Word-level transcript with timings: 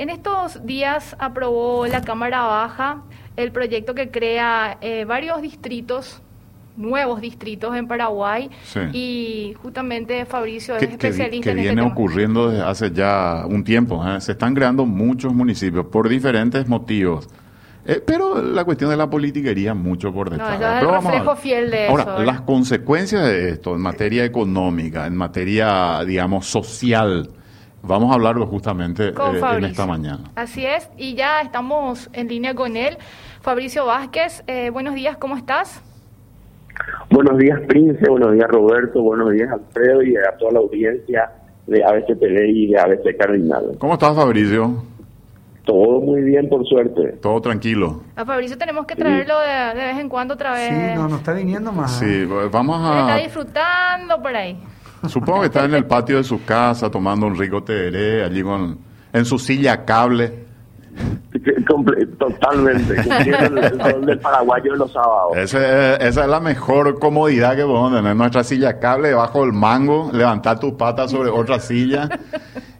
En 0.00 0.10
estos 0.10 0.64
días 0.64 1.16
aprobó 1.18 1.86
la 1.86 2.02
Cámara 2.02 2.42
Baja 2.42 3.02
el 3.36 3.52
proyecto 3.52 3.94
que 3.94 4.10
crea 4.10 4.78
eh, 4.80 5.04
varios 5.04 5.42
distritos 5.42 6.22
nuevos 6.76 7.20
distritos 7.20 7.76
en 7.76 7.86
Paraguay 7.86 8.50
y 8.94 9.54
justamente 9.62 10.24
Fabricio 10.24 10.74
es 10.76 10.82
especialista 10.84 11.44
que, 11.44 11.50
en 11.50 11.58
este 11.58 11.74
viene 11.74 11.82
ocurriendo 11.82 12.48
desde 12.50 12.64
hace 12.64 12.90
ya 12.90 13.44
un 13.46 13.62
tiempo. 13.62 14.02
¿eh? 14.08 14.20
Se 14.22 14.32
están 14.32 14.54
creando 14.54 14.86
muchos 14.86 15.34
municipios 15.34 15.86
por 15.86 16.08
diferentes 16.08 16.66
motivos. 16.66 17.28
Eh, 17.84 18.02
pero 18.04 18.40
la 18.40 18.64
cuestión 18.64 18.90
de 18.90 18.96
la 18.96 19.10
politiquería 19.10 19.74
mucho 19.74 20.12
por 20.12 20.30
detrás. 20.30 20.58
No, 20.58 20.96
es 20.96 21.04
el 21.04 21.10
reflejo 21.10 21.36
fiel 21.36 21.70
de 21.70 21.88
Ahora, 21.88 22.20
las 22.20 22.40
consecuencias 22.42 23.26
de 23.26 23.50
esto 23.50 23.74
en 23.74 23.80
materia 23.80 24.24
económica, 24.24 25.06
en 25.06 25.16
materia, 25.16 26.02
digamos, 26.06 26.46
social, 26.46 27.28
Vamos 27.84 28.12
a 28.12 28.14
hablarlo 28.14 28.46
justamente 28.46 29.08
eh, 29.08 29.40
en 29.56 29.64
esta 29.64 29.86
mañana. 29.86 30.30
Así 30.36 30.64
es, 30.64 30.88
y 30.96 31.14
ya 31.14 31.40
estamos 31.40 32.08
en 32.12 32.28
línea 32.28 32.54
con 32.54 32.76
él. 32.76 32.96
Fabricio 33.40 33.86
Vázquez, 33.86 34.44
eh, 34.46 34.70
buenos 34.70 34.94
días, 34.94 35.16
¿cómo 35.16 35.36
estás? 35.36 35.82
Buenos 37.10 37.38
días, 37.38 37.60
Prince, 37.66 38.08
buenos 38.08 38.34
días, 38.34 38.48
Roberto, 38.48 39.02
buenos 39.02 39.32
días, 39.32 39.50
Alfredo, 39.50 40.02
y 40.02 40.16
a 40.16 40.36
toda 40.38 40.52
la 40.52 40.58
audiencia 40.60 41.32
de 41.66 41.84
ABCTV 41.84 42.46
y 42.46 42.66
de 42.68 42.78
ABC 42.78 43.16
Cardinal. 43.18 43.76
¿Cómo 43.78 43.94
estás, 43.94 44.14
Fabricio? 44.14 44.84
Todo 45.64 46.00
muy 46.00 46.22
bien, 46.22 46.48
por 46.48 46.64
suerte. 46.66 47.18
Todo 47.20 47.40
tranquilo. 47.40 48.02
A 48.14 48.24
Fabricio 48.24 48.56
tenemos 48.58 48.86
que 48.86 48.94
traerlo 48.94 49.34
de, 49.40 49.74
vez 49.74 49.98
en 49.98 50.08
cuando 50.08 50.34
otra 50.34 50.52
vez. 50.52 50.68
Sí, 50.68 50.94
no, 50.96 51.08
no 51.08 51.16
está 51.16 51.32
viniendo 51.32 51.72
más. 51.72 51.98
Sí, 51.98 52.06
¿eh? 52.06 52.48
vamos 52.50 52.80
a... 52.80 53.00
está 53.00 53.16
disfrutando 53.16 54.22
por 54.22 54.34
ahí. 54.34 54.56
Supongo 55.08 55.40
que 55.40 55.46
está 55.46 55.64
en 55.64 55.74
el 55.74 55.84
patio 55.84 56.16
de 56.16 56.24
su 56.24 56.44
casa 56.44 56.90
tomando 56.90 57.26
un 57.26 57.36
rico 57.36 57.62
tereré, 57.62 58.24
allí 58.24 58.42
con, 58.42 58.78
en 59.12 59.24
su 59.24 59.38
silla 59.38 59.84
cable. 59.84 60.46
Totalmente, 62.18 62.94
el, 63.00 63.58
el 63.58 64.06
del 64.06 64.18
paraguayo 64.20 64.74
en 64.74 64.78
los 64.78 64.92
sábados. 64.92 65.36
esa 65.36 65.96
es 65.96 66.16
la 66.16 66.38
mejor 66.38 66.98
comodidad 66.98 67.56
que 67.56 67.62
podemos 67.62 67.94
tener, 67.94 68.14
nuestra 68.14 68.44
silla 68.44 68.78
cable 68.78 69.08
debajo 69.08 69.40
del 69.40 69.52
mango, 69.52 70.10
levantar 70.12 70.60
tus 70.60 70.74
patas 70.74 71.10
sobre 71.10 71.30
otra 71.30 71.58
silla 71.58 72.08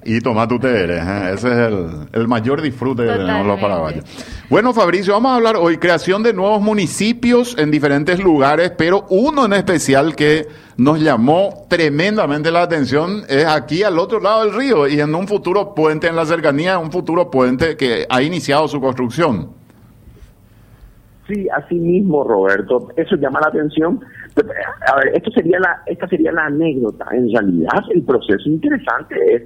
y 0.04 0.20
tomar 0.20 0.48
tu 0.48 0.58
tereré. 0.58 0.98
¿eh? 0.98 1.34
Ese 1.34 1.48
es 1.48 2.08
el, 2.12 2.28
mayor 2.28 2.60
disfrute 2.62 3.04
que 3.04 3.12
tenemos 3.12 3.46
los 3.46 3.60
paraguayos. 3.60 4.04
Bueno, 4.48 4.72
Fabricio, 4.72 5.14
vamos 5.14 5.32
a 5.32 5.36
hablar 5.36 5.56
hoy 5.56 5.78
creación 5.78 6.22
de 6.22 6.32
nuevos 6.32 6.60
municipios 6.60 7.56
en 7.58 7.70
diferentes 7.70 8.22
lugares, 8.22 8.72
pero 8.76 9.06
uno 9.10 9.44
en 9.44 9.52
especial 9.52 10.14
que 10.16 10.46
nos 10.76 11.00
llamó 11.00 11.66
tremendamente 11.68 12.50
la 12.50 12.62
atención 12.62 13.22
es 13.28 13.46
aquí 13.46 13.82
al 13.82 13.98
otro 13.98 14.20
lado 14.20 14.44
del 14.44 14.54
río 14.54 14.88
y 14.88 15.00
en 15.00 15.14
un 15.14 15.28
futuro 15.28 15.74
puente 15.74 16.06
en 16.06 16.16
la 16.16 16.24
cercanía, 16.24 16.78
un 16.78 16.90
futuro 16.90 17.30
puente 17.30 17.76
que 17.76 18.06
ha 18.08 18.22
iniciado 18.22 18.68
su 18.68 18.80
construcción. 18.80 19.50
Sí, 21.28 21.48
así 21.54 21.76
mismo, 21.76 22.24
Roberto. 22.24 22.88
Eso 22.96 23.16
llama 23.16 23.40
la 23.40 23.48
atención. 23.48 24.00
A 24.86 24.96
ver, 24.96 25.14
esto 25.14 25.30
sería 25.30 25.58
la, 25.60 25.82
esta 25.86 26.08
sería 26.08 26.32
la 26.32 26.46
anécdota. 26.46 27.06
En 27.12 27.30
realidad, 27.32 27.84
el 27.90 28.02
proceso 28.02 28.48
interesante 28.48 29.14
es 29.34 29.42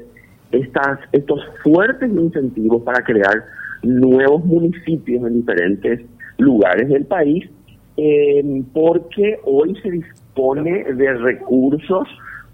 estas, 0.53 1.01
estos 1.13 1.41
fuertes 1.63 2.11
incentivos 2.11 2.83
para 2.83 3.03
crear 3.03 3.45
nuevos 3.83 4.45
municipios 4.45 5.27
en 5.27 5.35
diferentes 5.35 6.01
lugares 6.39 6.89
del 6.89 7.05
país, 7.05 7.49
eh, 7.97 8.63
porque 8.73 9.39
hoy 9.45 9.75
se 9.83 9.91
dispone 9.91 10.85
de 10.93 11.15
recursos 11.15 12.09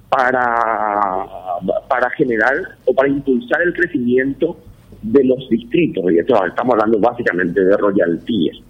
para, 0.08 0.54
para 1.88 2.10
generar 2.10 2.54
o 2.84 2.94
para 2.94 3.08
impulsar 3.08 3.62
el 3.62 3.72
crecimiento 3.72 4.56
de 5.02 5.24
los 5.24 5.48
distritos, 5.48 6.04
y 6.12 6.18
esto 6.18 6.44
estamos 6.46 6.74
hablando 6.74 6.98
básicamente 7.00 7.60
de 7.60 7.76
royalties. 7.76 8.62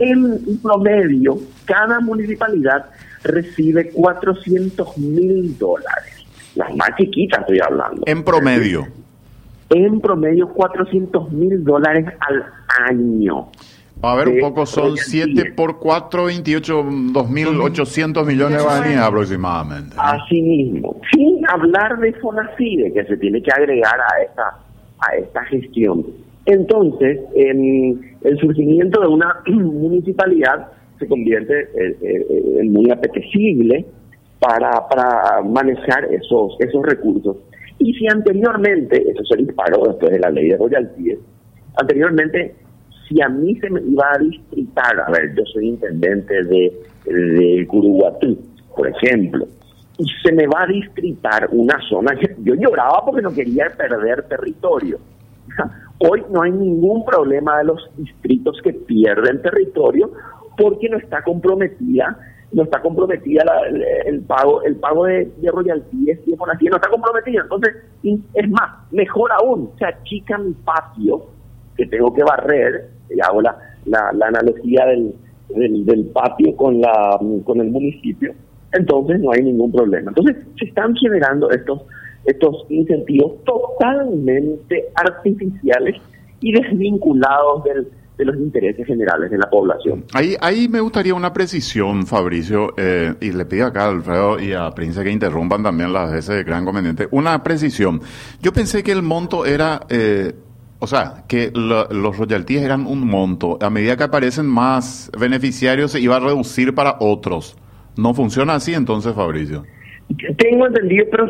En 0.00 0.58
promedio, 0.62 1.38
cada 1.66 2.00
municipalidad 2.00 2.86
recibe 3.22 3.90
400 3.90 4.96
mil 4.96 5.56
dólares 5.58 6.18
las 6.58 6.76
más 6.76 6.90
chiquitas 6.98 7.40
estoy 7.40 7.60
hablando. 7.60 8.02
En 8.06 8.24
promedio. 8.24 8.86
En 9.70 10.00
promedio 10.00 10.48
400 10.48 11.32
mil 11.32 11.64
dólares 11.64 12.06
al 12.20 12.44
año. 12.90 13.48
A 14.00 14.14
ver, 14.14 14.28
un 14.28 14.40
poco 14.40 14.64
son 14.64 14.96
7 14.96 15.52
por 15.56 15.78
4, 15.78 16.24
28, 16.24 16.84
2.800 16.84 18.24
millones 18.24 18.58
de 18.58 18.64
guaraníes 18.64 18.98
aproximadamente. 18.98 19.96
Así 19.98 20.40
mismo. 20.40 21.00
Sin 21.12 21.40
hablar 21.48 21.98
de 21.98 22.12
FONACIDE, 22.14 22.92
que 22.92 23.04
se 23.04 23.16
tiene 23.16 23.42
que 23.42 23.50
agregar 23.50 23.96
a 24.00 24.22
esta, 24.22 24.58
a 25.00 25.16
esta 25.16 25.44
gestión. 25.46 26.06
Entonces, 26.46 27.18
en 27.34 28.16
el 28.22 28.38
surgimiento 28.38 29.00
de 29.00 29.08
una 29.08 29.34
municipalidad 29.46 30.68
se 30.98 31.06
convierte 31.06 31.68
en 32.60 32.72
muy 32.72 32.90
apetecible 32.90 33.84
para, 34.38 34.88
para 34.88 35.42
manejar 35.42 36.04
esos, 36.12 36.56
esos 36.60 36.82
recursos. 36.84 37.36
Y 37.78 37.94
si 37.94 38.06
anteriormente, 38.08 39.10
eso 39.10 39.24
se 39.24 39.36
disparó 39.36 39.84
después 39.86 40.12
de 40.12 40.18
la 40.18 40.30
ley 40.30 40.48
de 40.48 40.56
royalties, 40.56 41.18
anteriormente, 41.76 42.54
si 43.08 43.20
a 43.22 43.28
mí 43.28 43.54
se 43.60 43.70
me 43.70 43.80
iba 43.80 44.04
a 44.12 44.18
distritar, 44.18 45.00
a 45.00 45.10
ver, 45.10 45.34
yo 45.34 45.44
soy 45.46 45.68
intendente 45.68 46.42
de, 46.44 46.72
de 47.04 47.66
Curuguatú, 47.68 48.38
por 48.76 48.88
ejemplo, 48.88 49.46
y 49.98 50.04
se 50.22 50.32
me 50.32 50.46
va 50.46 50.62
a 50.62 50.66
distritar 50.66 51.48
una 51.50 51.78
zona, 51.88 52.12
yo 52.38 52.54
lloraba 52.54 53.04
porque 53.04 53.22
no 53.22 53.32
quería 53.32 53.68
perder 53.76 54.22
territorio. 54.24 54.98
Hoy 55.98 56.22
no 56.30 56.42
hay 56.42 56.52
ningún 56.52 57.04
problema 57.04 57.58
de 57.58 57.64
los 57.64 57.90
distritos 57.96 58.60
que 58.62 58.72
pierden 58.72 59.42
territorio 59.42 60.12
porque 60.56 60.88
no 60.88 60.98
está 60.98 61.22
comprometida 61.22 62.16
no 62.52 62.62
está 62.62 62.80
comprometida 62.80 63.44
el, 64.06 64.20
pago 64.22 64.62
el 64.62 64.76
pago 64.76 65.04
de, 65.04 65.30
de 65.36 65.50
royalties 65.50 66.18
y 66.26 66.34
no 66.34 66.76
está 66.76 66.88
comprometido 66.88 67.42
entonces 67.42 67.76
es 68.02 68.50
más 68.50 68.90
mejor 68.90 69.30
aún 69.32 69.70
se 69.78 69.84
achica 69.84 70.38
mi 70.38 70.52
patio 70.52 71.26
que 71.76 71.86
tengo 71.86 72.12
que 72.14 72.22
barrer 72.22 72.90
y 73.10 73.20
hago 73.20 73.42
la, 73.42 73.56
la, 73.84 74.26
analogía 74.26 74.86
del, 74.86 75.14
del, 75.50 76.06
patio 76.06 76.56
con 76.56 76.80
la 76.80 77.18
con 77.44 77.60
el 77.60 77.70
municipio 77.70 78.34
entonces 78.72 79.20
no 79.20 79.32
hay 79.32 79.42
ningún 79.42 79.72
problema. 79.72 80.10
Entonces 80.10 80.36
se 80.58 80.66
están 80.66 80.94
generando 80.96 81.50
estos 81.50 81.82
estos 82.24 82.66
incentivos 82.68 83.42
totalmente 83.44 84.84
artificiales 84.96 85.96
y 86.40 86.52
desvinculados 86.52 87.64
del 87.64 87.88
de 88.18 88.24
los 88.24 88.36
intereses 88.36 88.84
generales 88.84 89.30
de 89.30 89.38
la 89.38 89.48
población. 89.48 90.04
Ahí, 90.12 90.34
ahí 90.40 90.68
me 90.68 90.80
gustaría 90.80 91.14
una 91.14 91.32
precisión, 91.32 92.04
Fabricio, 92.04 92.74
eh, 92.76 93.14
y 93.20 93.30
le 93.30 93.46
pido 93.46 93.66
acá 93.66 93.84
a 93.84 93.90
Alfredo 93.90 94.40
y 94.40 94.52
a 94.52 94.68
Prince 94.72 95.02
que 95.04 95.10
interrumpan 95.10 95.62
también 95.62 95.92
las 95.92 96.12
veces 96.12 96.36
de 96.36 96.42
gran 96.44 96.64
conveniente. 96.64 97.06
Una 97.12 97.42
precisión. 97.44 98.00
Yo 98.42 98.52
pensé 98.52 98.82
que 98.82 98.90
el 98.90 99.02
monto 99.02 99.46
era, 99.46 99.82
eh, 99.88 100.32
o 100.80 100.86
sea, 100.88 101.24
que 101.28 101.52
los 101.54 102.18
royalties 102.18 102.60
eran 102.60 102.86
un 102.86 103.06
monto. 103.06 103.56
A 103.62 103.70
medida 103.70 103.96
que 103.96 104.02
aparecen 104.02 104.46
más 104.46 105.12
beneficiarios 105.18 105.92
se 105.92 106.00
iba 106.00 106.16
a 106.16 106.20
reducir 106.20 106.74
para 106.74 106.96
otros. 106.98 107.56
¿No 107.96 108.14
funciona 108.14 108.54
así 108.54 108.74
entonces, 108.74 109.14
Fabricio? 109.14 109.64
Tengo 110.38 110.66
entendido, 110.66 111.06
pero, 111.10 111.28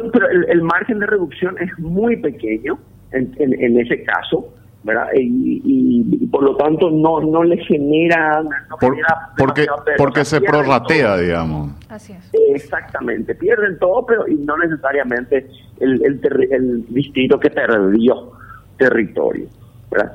el, 0.48 0.62
margen 0.62 1.00
de 1.00 1.06
reducción 1.06 1.54
es 1.60 1.68
muy 1.78 2.16
pequeño 2.16 2.78
en, 3.12 3.34
en 3.38 3.78
ese 3.78 4.02
caso 4.04 4.54
y, 5.14 6.26
por 6.30 6.42
lo 6.42 6.56
tanto 6.56 6.90
no 6.90 7.20
no 7.20 7.42
le 7.42 7.56
genera, 7.64 8.42
porque 9.36 9.66
porque 9.96 10.24
se 10.24 10.40
prorratea 10.40 11.16
digamos. 11.18 11.72
Así 11.88 12.12
es. 12.12 12.30
exactamente 12.54 13.34
pierden 13.34 13.78
todo 13.78 14.04
pero 14.04 14.28
y 14.28 14.34
no 14.34 14.56
necesariamente 14.58 15.46
el, 15.80 16.02
el, 16.04 16.84
distrito 16.88 17.40
que 17.40 17.50
perdió 17.50 18.32
territorio 18.76 19.46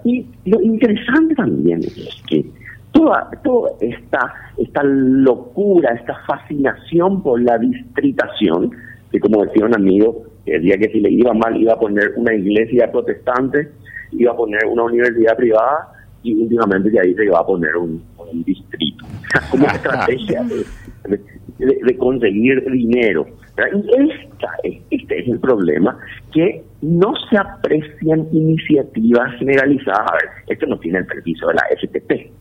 y 0.03 0.25
lo 0.45 0.61
interesante 0.61 1.35
también 1.35 1.79
es 1.83 2.21
que 2.27 2.45
toda 2.91 3.29
toda 3.43 3.71
esta 3.81 4.33
esta 4.57 4.83
locura 4.83 5.93
esta 5.93 6.15
fascinación 6.27 7.23
por 7.23 7.41
la 7.41 7.57
distritación 7.57 8.71
que 9.11 9.19
como 9.19 9.43
decía 9.45 9.65
un 9.65 9.75
amigo 9.75 10.23
el 10.45 10.61
día 10.61 10.77
que 10.77 10.89
si 10.89 10.99
le 10.99 11.09
iba 11.09 11.33
mal 11.33 11.57
iba 11.57 11.73
a 11.73 11.79
poner 11.79 12.13
una 12.17 12.33
iglesia 12.33 12.91
protestante 12.91 13.71
iba 14.17 14.31
a 14.31 14.35
poner 14.35 14.65
una 14.65 14.83
universidad 14.83 15.35
privada 15.35 15.89
y 16.23 16.33
últimamente 16.41 16.89
de 16.89 16.99
ahí 16.99 17.13
se 17.13 17.25
iba 17.25 17.39
a 17.39 17.45
poner 17.45 17.75
un, 17.75 18.01
distrito, 18.45 19.05
como 19.51 19.65
estrategia 19.67 20.43
de, 20.43 21.97
conseguir 21.97 22.63
dinero. 22.71 23.27
Y 23.57 24.11
esta, 24.11 24.49
este 24.89 25.19
es 25.19 25.27
el 25.27 25.39
problema, 25.39 25.99
que 26.31 26.63
no 26.81 27.13
se 27.29 27.37
aprecian 27.37 28.27
iniciativas 28.31 29.37
generalizadas. 29.37 30.09
A 30.09 30.13
ver, 30.13 30.29
esto 30.47 30.65
no 30.65 30.79
tiene 30.79 30.99
el 30.99 31.05
permiso 31.05 31.47
de 31.47 31.53
la 31.53 31.63
FTP, 31.77 32.31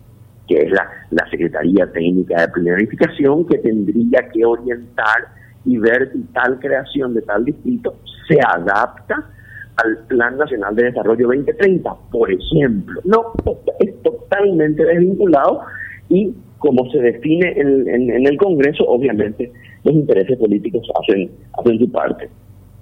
que 0.49 0.59
es 0.59 0.71
la, 0.71 0.89
la 1.11 1.29
Secretaría 1.29 1.91
Técnica 1.93 2.41
de 2.41 2.49
Planificación, 2.49 3.47
que 3.47 3.59
tendría 3.59 4.29
que 4.33 4.45
orientar 4.45 5.29
y 5.65 5.77
ver 5.77 6.11
si 6.13 6.23
tal 6.33 6.59
creación 6.59 7.15
de 7.15 7.23
tal 7.23 7.45
distrito 7.45 7.95
se 8.27 8.39
adapta 8.41 9.29
al 9.77 9.99
Plan 10.09 10.37
Nacional 10.37 10.75
de 10.77 10.85
Desarrollo 10.85 11.27
2030, 11.29 11.95
por 12.11 12.31
ejemplo. 12.31 13.01
No, 13.05 13.33
es 13.81 14.03
totalmente 14.03 14.85
desvinculado 14.85 15.63
y 16.09 16.35
como 16.59 16.89
se 16.91 16.99
define 16.99 17.61
en, 17.61 17.89
en, 17.89 18.27
el 18.27 18.37
Congreso, 18.37 18.85
obviamente 18.87 19.51
los 19.83 19.95
intereses 19.95 20.39
políticos 20.39 20.89
hacen, 21.01 21.31
hacen 21.59 21.79
su 21.79 21.91
parte. 21.91 22.29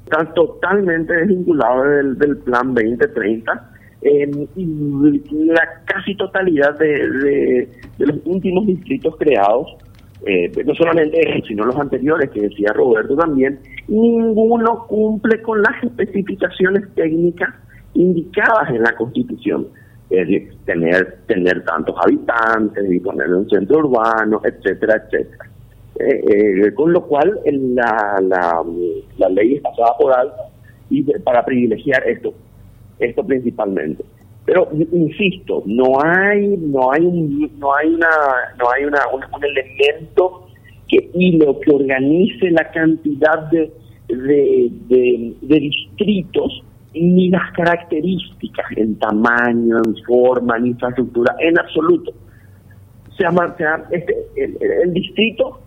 Está 0.05 0.25
totalmente 0.35 1.15
desvinculado 1.15 1.85
del, 1.85 2.19
del 2.19 2.37
Plan 2.39 2.75
2030 2.75 3.71
y 4.03 5.47
la 5.47 5.83
casi 5.85 6.15
totalidad 6.17 6.79
de, 6.79 7.69
los 7.99 8.17
últimos 8.25 8.67
distritos 8.67 9.15
creados, 9.19 9.77
eh, 10.27 10.51
no 10.65 10.75
solamente 10.75 11.43
sino 11.47 11.65
los 11.65 11.77
anteriores 11.77 12.31
que 12.31 12.43
decía 12.43 12.73
Roberto 12.75 13.17
también, 13.17 13.61
ninguno 13.89 14.87
cumple 14.87 15.41
con 15.43 15.63
las 15.63 15.83
especificaciones 15.83 16.85
técnicas 16.95 17.55
indicadas 17.95 18.71
en 18.71 18.83
la 18.83 18.95
Constitución. 18.97 19.69
Es 20.11 20.27
decir, 20.27 20.53
tener, 20.65 21.19
tener 21.27 21.65
tantos 21.65 21.95
habitantes, 22.05 22.89
disponer 22.89 23.33
un 23.33 23.49
centro 23.49 23.79
urbano, 23.79 24.41
etcétera, 24.45 24.97
etcétera. 24.97 25.45
Eh, 26.01 26.67
eh, 26.67 26.75
con 26.75 26.93
lo 26.93 27.07
cual 27.07 27.39
la, 27.45 28.19
la, 28.23 28.63
la 29.19 29.29
ley 29.29 29.57
es 29.57 29.63
pasada 29.63 29.93
por 29.99 30.13
alto 30.13 30.43
y 30.89 31.03
para 31.03 31.45
privilegiar 31.45 32.03
esto 32.09 32.35
esto 33.01 33.25
principalmente. 33.25 34.05
Pero 34.45 34.69
insisto, 34.73 35.63
no 35.67 36.01
hay 36.03 36.57
no 36.57 36.93
hay 36.93 37.05
un, 37.05 37.51
no 37.59 37.75
hay 37.77 37.89
una 37.89 38.09
no 38.59 38.71
hay 38.71 38.85
una, 38.85 39.01
un, 39.13 39.45
elemento 39.45 40.49
que 40.89 41.11
lo 41.33 41.61
que 41.61 41.71
organice 41.73 42.51
la 42.51 42.71
cantidad 42.71 43.51
de, 43.51 43.71
de, 44.09 45.61
distritos 45.61 46.65
ni 46.95 47.29
las 47.29 47.53
características 47.53 48.67
en 48.77 48.99
tamaño, 48.99 49.77
en 49.87 49.95
forma, 50.05 50.57
en 50.57 50.67
infraestructura, 50.67 51.37
en 51.39 51.57
absoluto. 51.59 52.13
Se 53.17 53.19
sea, 53.19 53.85
este, 53.93 54.17
el, 54.35 54.57
el, 54.83 54.93
distrito 54.95 55.61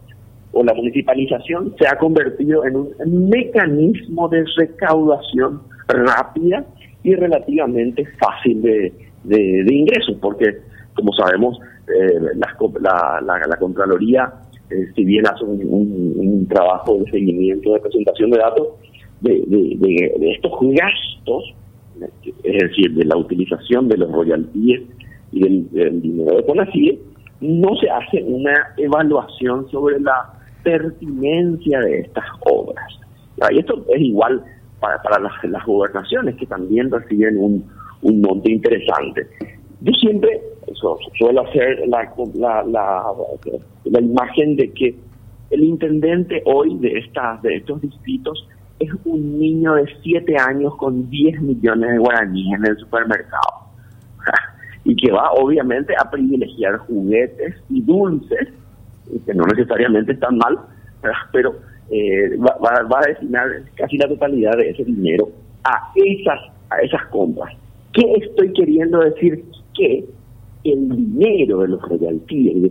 o 0.51 0.63
la 0.63 0.73
municipalización 0.73 1.73
se 1.79 1.87
ha 1.87 1.97
convertido 1.97 2.65
en 2.65 2.75
un 2.75 3.29
mecanismo 3.29 4.27
de 4.27 4.43
recaudación 4.57 5.61
rápida 5.87 6.65
y 7.03 7.15
relativamente 7.15 8.05
fácil 8.17 8.61
de, 8.61 8.93
de, 9.23 9.75
ingresos, 9.75 10.17
porque 10.21 10.57
como 10.95 11.11
sabemos, 11.13 11.59
eh, 11.87 12.19
la, 12.35 13.21
la, 13.21 13.57
Contraloría, 13.57 14.31
eh, 14.69 14.87
si 14.95 15.03
bien 15.03 15.25
hace 15.27 15.43
un, 15.43 16.47
trabajo 16.49 16.99
de 16.99 17.11
seguimiento, 17.11 17.73
de 17.73 17.79
presentación 17.79 18.31
de 18.31 18.37
datos, 18.37 18.67
de, 19.21 19.43
de, 19.47 20.31
estos 20.31 20.51
gastos, 20.61 21.55
es 22.43 22.69
decir, 22.69 22.93
de 22.93 23.05
la 23.05 23.17
utilización 23.17 23.87
de 23.87 23.97
los 23.97 24.11
royalties 24.11 24.81
y 25.31 25.39
del, 25.39 26.01
dinero 26.01 26.37
de 26.37 26.45
CONACIE, 26.45 26.99
no 27.41 27.75
se 27.77 27.89
hace 27.89 28.23
una 28.23 28.53
evaluación 28.77 29.69
sobre 29.69 29.99
la 29.99 30.33
pertinencia 30.63 31.79
de 31.79 31.99
estas 32.01 32.25
obras. 32.45 32.99
Y 33.51 33.59
esto 33.59 33.85
es 33.93 34.01
igual 34.01 34.43
para, 35.03 35.19
las, 35.19 35.31
las, 35.43 35.65
gobernaciones 35.65 36.35
que 36.35 36.45
también 36.45 36.91
reciben 36.91 37.37
un, 37.37 37.65
un 38.01 38.21
monte 38.21 38.51
interesante. 38.51 39.27
Yo 39.81 39.93
siempre 39.93 40.41
suelo 41.17 41.41
hacer 41.41 41.87
la, 41.87 42.11
la, 42.35 42.63
la, 43.85 43.99
imagen 43.99 44.55
de 44.55 44.71
que 44.73 44.95
el 45.51 45.63
intendente 45.63 46.41
hoy 46.45 46.77
de, 46.79 46.99
estas, 46.99 47.41
de 47.41 47.57
estos 47.57 47.81
distritos 47.81 48.47
es 48.79 48.89
un 49.05 49.39
niño 49.39 49.75
de 49.75 49.85
7 50.01 50.35
años 50.37 50.75
con 50.77 51.09
10 51.09 51.41
millones 51.41 51.91
de 51.91 51.97
guaraníes 51.97 52.59
en 52.59 52.65
el 52.65 52.77
supermercado. 52.77 53.63
y 54.85 54.95
que 54.95 55.11
va 55.11 55.31
obviamente 55.31 55.93
a 55.97 56.09
privilegiar 56.09 56.77
juguetes 56.77 57.55
y 57.69 57.81
dulces, 57.81 58.49
que 59.25 59.33
no 59.33 59.45
necesariamente 59.45 60.13
están 60.13 60.37
mal, 60.37 60.59
pero 61.31 61.55
eh, 61.93 62.37
va, 62.37 62.99
a 62.99 63.07
destinar 63.07 63.47
casi 63.75 63.97
la 63.97 64.07
totalidad 64.07 64.57
de 64.57 64.71
ese 64.71 64.83
dinero 64.83 65.29
a 65.63 65.91
esas, 65.95 66.39
a 66.71 66.77
esas 66.81 67.05
compras. 67.11 67.55
¿Qué 67.93 68.01
estoy 68.19 68.51
queriendo 68.53 68.99
decir? 68.99 69.45
Que 69.75 70.03
el 70.63 70.89
dinero 70.89 71.59
de 71.59 71.67
los 71.67 71.81
royalties 71.83 72.63
de 72.63 72.69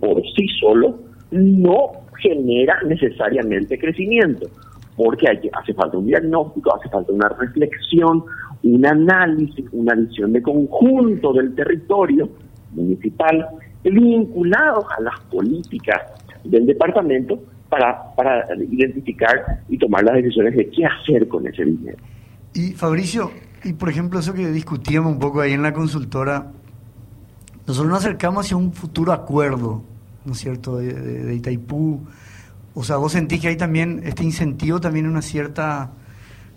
por 0.00 0.22
sí 0.34 0.48
solo 0.60 0.98
no 1.30 1.92
genera 2.20 2.80
necesariamente 2.84 3.78
crecimiento, 3.78 4.48
porque 4.96 5.28
hace 5.52 5.74
falta 5.74 5.96
un 5.96 6.06
diagnóstico, 6.06 6.74
hace 6.74 6.88
falta 6.88 7.12
una 7.12 7.28
reflexión, 7.28 8.24
un 8.64 8.86
análisis, 8.86 9.66
una 9.70 9.94
visión 9.94 10.32
de 10.32 10.42
conjunto 10.42 11.32
del 11.32 11.54
territorio 11.54 12.28
municipal 12.72 13.46
vinculado 13.84 14.84
a 14.98 15.00
las 15.00 15.20
políticas 15.30 16.02
del 16.42 16.66
departamento 16.66 17.38
para, 17.68 18.14
para 18.14 18.46
identificar 18.56 19.62
y 19.68 19.78
tomar 19.78 20.04
las 20.04 20.14
decisiones 20.14 20.56
de 20.56 20.70
qué 20.70 20.86
hacer 20.86 21.28
con 21.28 21.46
ese 21.46 21.64
dinero. 21.64 21.98
Y 22.54 22.72
Fabricio, 22.72 23.30
y 23.64 23.72
por 23.74 23.88
ejemplo 23.88 24.18
eso 24.18 24.32
que 24.32 24.48
discutíamos 24.48 25.12
un 25.12 25.18
poco 25.18 25.40
ahí 25.40 25.52
en 25.52 25.62
la 25.62 25.72
consultora, 25.72 26.50
nosotros 27.66 27.90
nos 27.90 27.98
acercamos 28.00 28.46
hacia 28.46 28.56
un 28.56 28.72
futuro 28.72 29.12
acuerdo, 29.12 29.82
¿no 30.24 30.32
es 30.32 30.38
cierto?, 30.38 30.78
de, 30.78 31.34
Itaipú. 31.34 32.00
O 32.74 32.82
sea, 32.82 32.96
vos 32.96 33.12
sentís 33.12 33.40
que 33.40 33.48
hay 33.48 33.56
también 33.56 34.00
este 34.04 34.24
incentivo, 34.24 34.80
también 34.80 35.06
una 35.06 35.20
cierta, 35.20 35.90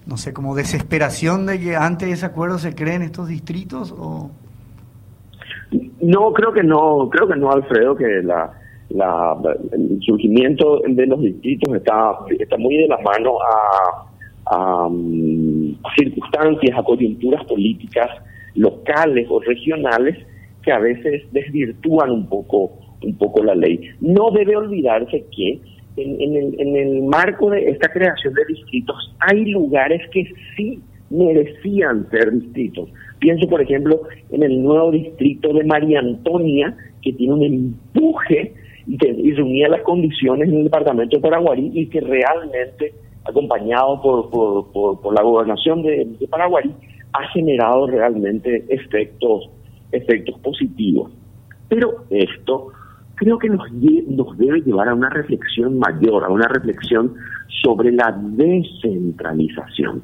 no 0.05 0.15
sé, 0.15 0.31
como 0.31 0.55
desesperación 0.55 1.45
de 1.45 1.59
que 1.59 1.75
antes 1.75 2.07
de 2.07 2.13
ese 2.13 2.25
acuerdo 2.25 2.59
se 2.59 2.73
creen 2.75 3.01
estos 3.01 3.27
distritos 3.27 3.93
o... 3.97 4.31
No, 6.01 6.33
creo 6.33 6.51
que 6.51 6.63
no, 6.63 7.09
creo 7.09 7.27
que 7.27 7.35
no, 7.35 7.51
Alfredo, 7.51 7.95
que 7.95 8.21
la, 8.23 8.51
la, 8.93 9.37
el 9.71 9.99
surgimiento 10.01 10.81
de 10.87 11.05
los 11.05 11.21
distritos 11.21 11.75
está, 11.75 12.17
está 12.39 12.57
muy 12.57 12.77
de 12.77 12.87
la 12.87 12.97
mano 12.99 13.37
a, 14.45 14.89
mm, 14.89 15.75
circunstancias, 15.97 16.77
a 16.77 16.83
coyunturas 16.83 17.43
políticas 17.45 18.09
locales 18.55 19.27
o 19.29 19.39
regionales 19.39 20.17
que 20.63 20.71
a 20.71 20.79
veces 20.79 21.23
desvirtúan 21.31 22.11
un 22.11 22.27
poco, 22.27 22.71
un 23.03 23.17
poco 23.17 23.43
la 23.43 23.55
ley. 23.55 23.79
No 24.01 24.31
debe 24.31 24.55
olvidarse 24.55 25.25
que 25.35 25.59
en, 25.97 26.35
el, 26.35 26.55
en 26.59 26.75
el 26.75 27.03
marco 27.03 27.49
de 27.49 27.69
esta 27.69 27.89
creación 27.89 28.33
de 28.33 28.45
distritos 28.45 29.15
hay 29.19 29.45
lugares 29.45 30.01
que 30.11 30.25
sí 30.55 30.79
merecían 31.09 32.09
ser 32.09 32.31
distritos. 32.31 32.89
Pienso, 33.19 33.47
por 33.47 33.61
ejemplo, 33.61 34.01
en 34.31 34.43
el 34.43 34.63
nuevo 34.63 34.91
distrito 34.91 35.53
de 35.53 35.63
María 35.63 35.99
Antonia, 35.99 36.75
que 37.01 37.13
tiene 37.13 37.33
un 37.33 37.43
empuje 37.43 38.53
y, 38.87 38.97
reunía 39.33 39.69
las 39.69 39.81
condiciones 39.81 40.49
en 40.49 40.57
el 40.57 40.63
departamento 40.65 41.17
de 41.17 41.21
Paraguarí 41.21 41.71
y 41.73 41.87
que 41.87 42.01
realmente, 42.01 42.93
acompañado 43.25 44.01
por, 44.01 44.31
por, 44.71 45.13
la 45.13 45.21
gobernación 45.21 45.83
de, 45.83 46.07
Paraguarí, 46.29 46.71
ha 47.13 47.27
generado 47.29 47.87
realmente 47.87 48.65
efectos, 48.69 49.49
efectos 49.91 50.39
positivos. 50.39 51.11
Pero 51.69 52.05
esto 52.09 52.67
creo 53.15 53.37
que 53.37 53.49
nos, 53.49 53.71
nos 53.71 54.37
debe 54.37 54.61
llevar 54.61 54.89
a 54.89 54.95
una 54.95 55.09
reflexión 55.09 55.77
mayor, 55.77 56.23
a 56.23 56.29
una 56.29 56.47
reflexión 56.47 57.13
sobre 57.63 57.91
la 57.91 58.17
descentralización, 58.19 60.01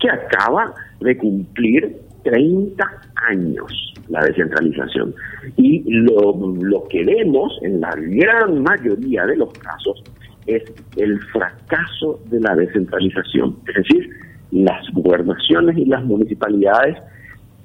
que 0.00 0.10
acaba 0.10 0.74
de 1.00 1.16
cumplir 1.16 2.05
30 2.26 2.84
años 3.30 3.94
la 4.08 4.20
descentralización. 4.22 5.14
Y 5.56 5.82
lo, 5.86 6.36
lo 6.60 6.84
que 6.88 7.04
vemos 7.04 7.58
en 7.62 7.80
la 7.80 7.94
gran 7.96 8.62
mayoría 8.62 9.26
de 9.26 9.36
los 9.36 9.52
casos 9.54 10.02
es 10.46 10.62
el 10.96 11.20
fracaso 11.32 12.20
de 12.26 12.40
la 12.40 12.54
descentralización. 12.54 13.56
Es 13.68 13.74
decir, 13.74 14.10
las 14.50 14.84
gobernaciones 14.92 15.76
y 15.76 15.84
las 15.84 16.04
municipalidades 16.04 16.96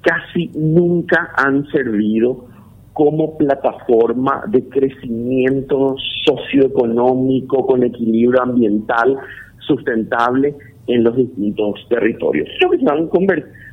casi 0.02 0.50
nunca 0.54 1.32
han 1.36 1.66
servido 1.70 2.46
como 2.92 3.38
plataforma 3.38 4.44
de 4.48 4.68
crecimiento 4.68 5.96
socioeconómico 6.24 7.66
con 7.66 7.82
equilibrio 7.82 8.42
ambiental 8.42 9.18
sustentable 9.60 10.54
en 10.86 11.04
los 11.04 11.16
distintos 11.16 11.86
territorios. 11.88 12.48
Creo 12.58 12.70
que 12.70 12.78
se 12.78 12.90
han, 12.90 13.08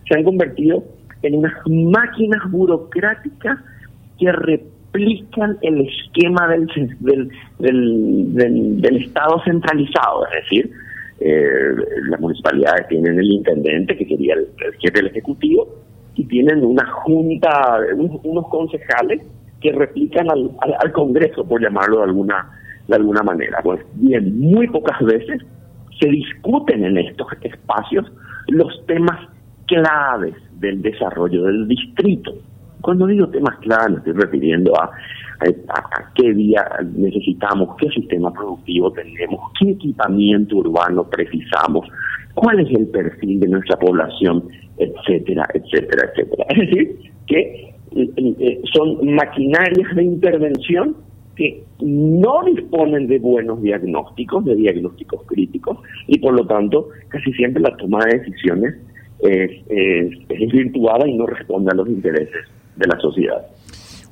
se 0.08 0.16
han 0.16 0.24
convertido 0.24 0.84
en 1.22 1.36
unas 1.36 1.54
máquinas 1.68 2.42
burocráticas 2.50 3.58
que 4.20 4.32
replican 4.32 5.58
el 5.62 5.88
esquema 5.88 6.48
del, 6.48 6.68
del, 7.00 8.82
del, 8.82 8.98
Estado 8.98 9.42
centralizado, 9.44 10.26
es 10.28 10.44
decir, 10.44 10.72
eh, 11.20 11.76
las 12.10 12.20
municipalidades 12.20 12.88
tienen 12.88 13.20
el 13.20 13.32
intendente, 13.32 13.98
que 13.98 14.06
sería 14.06 14.36
el, 14.36 14.48
jefe 14.80 15.00
del 15.00 15.08
Ejecutivo, 15.08 15.68
y 16.16 16.26
tienen 16.26 16.64
una 16.64 16.86
junta, 16.86 17.80
unos, 17.96 18.48
concejales 18.48 19.22
que 19.62 19.72
replican 19.72 20.30
al, 20.30 20.52
al, 20.82 20.92
Congreso, 20.92 21.46
por 21.46 21.62
llamarlo 21.62 21.98
de 21.98 22.04
alguna, 22.04 22.50
de 22.88 22.96
alguna 22.96 23.22
manera. 23.24 23.60
Pues 23.64 23.82
bien, 23.96 24.40
muy 24.40 24.68
pocas 24.68 25.00
veces 25.02 25.42
se 26.00 26.08
discuten 26.08 26.84
en 26.84 26.98
estos 26.98 27.28
espacios 27.42 28.12
los 28.48 28.86
temas 28.86 29.20
claves 29.68 30.36
del 30.60 30.82
desarrollo 30.82 31.44
del 31.44 31.68
distrito. 31.68 32.34
Cuando 32.82 33.08
digo 33.08 33.28
temas 33.28 33.58
claves 33.60 33.92
me 33.92 33.98
estoy 33.98 34.14
refiriendo 34.14 34.74
a, 34.80 34.86
a, 34.86 36.14
qué 36.16 36.34
día 36.34 36.66
necesitamos, 36.96 37.76
qué 37.78 37.90
sistema 37.90 38.32
productivo 38.32 38.92
tenemos, 38.92 39.52
qué 39.60 39.72
equipamiento 39.72 40.58
urbano 40.58 41.04
precisamos, 41.10 41.88
cuál 42.34 42.62
es 42.62 42.70
el 42.72 42.88
perfil 42.88 43.40
de 43.42 43.48
nuestra 43.50 43.78
población, 43.78 44.44
etcétera, 44.78 45.46
etcétera, 45.54 46.10
etcétera. 46.10 46.46
Es 46.50 46.58
decir, 46.58 47.12
que 47.28 47.74
eh, 47.96 48.10
eh, 48.18 48.62
son 48.74 49.14
maquinarias 49.14 49.96
de 49.96 50.04
intervención 50.04 50.96
que 51.40 51.64
no 51.80 52.44
disponen 52.44 53.08
de 53.08 53.18
buenos 53.18 53.62
diagnósticos, 53.62 54.44
de 54.44 54.56
diagnósticos 54.56 55.22
críticos, 55.26 55.78
y 56.06 56.20
por 56.20 56.34
lo 56.34 56.46
tanto 56.46 56.90
casi 57.08 57.32
siempre 57.32 57.64
la 57.64 57.78
toma 57.78 58.04
de 58.04 58.20
decisiones 58.20 58.76
es, 59.22 59.52
es, 59.70 60.12
y 60.30 61.18
no 61.18 61.26
responde 61.26 61.72
a 61.72 61.76
los 61.76 61.88
intereses 61.88 62.46
de 62.76 62.88
la 62.88 63.00
sociedad. 63.00 63.48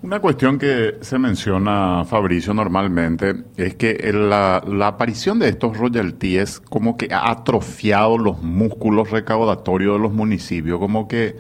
Una 0.04 0.22
cuestión 0.22 0.58
que 0.58 0.96
se 1.02 1.20
menciona, 1.20 2.06
Fabricio, 2.06 2.54
normalmente 2.54 3.34
es 3.58 3.76
que 3.76 3.98
la, 4.14 4.64
la, 4.66 4.88
aparición 4.88 5.40
de 5.40 5.50
estos 5.50 5.78
royalties 5.78 6.62
como 6.62 6.96
que 6.96 7.10
ha 7.12 7.30
atrofiado 7.30 8.18
los 8.18 8.42
músculos 8.42 9.12
recaudatorios 9.12 9.96
de 9.96 10.00
los 10.00 10.14
municipios, 10.14 10.80
como 10.80 11.10
que 11.10 11.36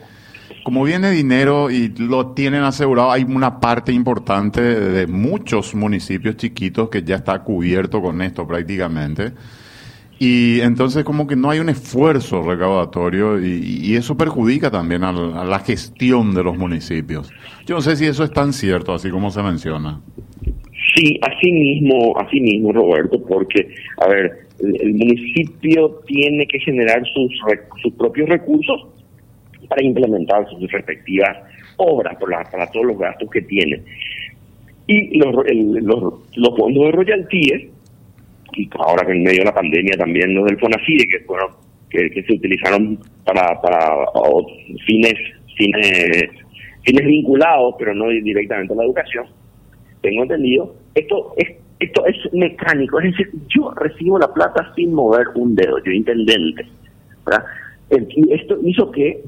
como 0.67 0.83
viene 0.83 1.11
dinero 1.11 1.71
y 1.71 1.93
lo 1.97 2.33
tienen 2.33 2.63
asegurado, 2.63 3.09
hay 3.09 3.23
una 3.23 3.61
parte 3.61 3.93
importante 3.93 4.59
de 4.61 5.07
muchos 5.07 5.73
municipios 5.73 6.35
chiquitos 6.35 6.89
que 6.89 7.03
ya 7.03 7.15
está 7.15 7.41
cubierto 7.41 8.01
con 8.01 8.21
esto 8.21 8.45
prácticamente. 8.45 9.31
Y 10.19 10.59
entonces 10.59 11.05
como 11.05 11.25
que 11.25 11.37
no 11.37 11.51
hay 11.51 11.59
un 11.59 11.69
esfuerzo 11.69 12.41
recaudatorio 12.41 13.39
y, 13.39 13.95
eso 13.95 14.17
perjudica 14.17 14.69
también 14.69 15.05
a 15.05 15.13
la, 15.13 15.59
gestión 15.59 16.35
de 16.35 16.43
los 16.43 16.57
municipios. 16.57 17.31
Yo 17.65 17.75
no 17.75 17.81
sé 17.81 17.95
si 17.95 18.03
eso 18.03 18.25
es 18.25 18.33
tan 18.33 18.51
cierto, 18.51 18.93
así 18.93 19.09
como 19.09 19.31
se 19.31 19.41
menciona. 19.41 20.01
Sí, 20.93 21.17
así 21.21 21.49
mismo, 21.49 22.13
así 22.19 22.41
mismo, 22.41 22.73
Roberto, 22.73 23.23
porque, 23.23 23.73
a 24.01 24.09
ver, 24.09 24.47
el, 24.59 24.93
municipio 24.95 26.01
tiene 26.05 26.45
que 26.45 26.59
generar 26.59 27.01
sus, 27.13 27.31
sus 27.81 27.93
propios 27.93 28.27
recursos 28.27 28.96
para 29.67 29.83
implementar 29.83 30.47
sus 30.49 30.71
respectivas 30.71 31.37
obras 31.77 32.17
para, 32.17 32.67
todos 32.71 32.85
los 32.85 32.97
gastos 32.97 33.29
que 33.29 33.41
tienen. 33.41 33.83
Y 34.87 35.17
los, 35.17 35.35
los, 36.35 36.57
fondos 36.57 36.85
de 36.85 36.91
royalties, 36.91 37.67
y 38.53 38.69
ahora 38.79 39.05
que 39.05 39.11
en 39.11 39.23
medio 39.23 39.39
de 39.39 39.45
la 39.45 39.53
pandemia 39.53 39.97
también 39.97 40.33
los 40.33 40.45
del 40.45 40.57
FONACIDE, 40.57 41.07
que, 41.07 41.19
fueron, 41.25 41.51
que, 41.89 42.09
se 42.09 42.33
utilizaron 42.33 42.97
para, 43.25 43.59
para 43.61 43.95
fines, 44.85 45.15
fines, 45.57 46.29
fines 46.83 47.05
vinculados, 47.05 47.75
pero 47.77 47.93
no 47.93 48.07
directamente 48.09 48.73
a 48.73 48.77
la 48.77 48.85
educación, 48.85 49.25
tengo 50.01 50.23
entendido, 50.23 50.73
esto 50.95 51.33
es 51.35 51.49
esto 51.79 52.05
es 52.07 52.15
mecánico, 52.33 52.99
es 52.99 53.11
decir, 53.11 53.29
yo 53.49 53.71
recibo 53.75 54.17
la 54.17 54.33
plata 54.33 54.73
sin 54.75 54.93
mover 54.93 55.27
un 55.35 55.55
dedo, 55.55 55.77
yo 55.83 55.91
intendente. 55.91 56.65
Esto 57.89 58.57
hizo 58.63 58.91
que 58.91 59.23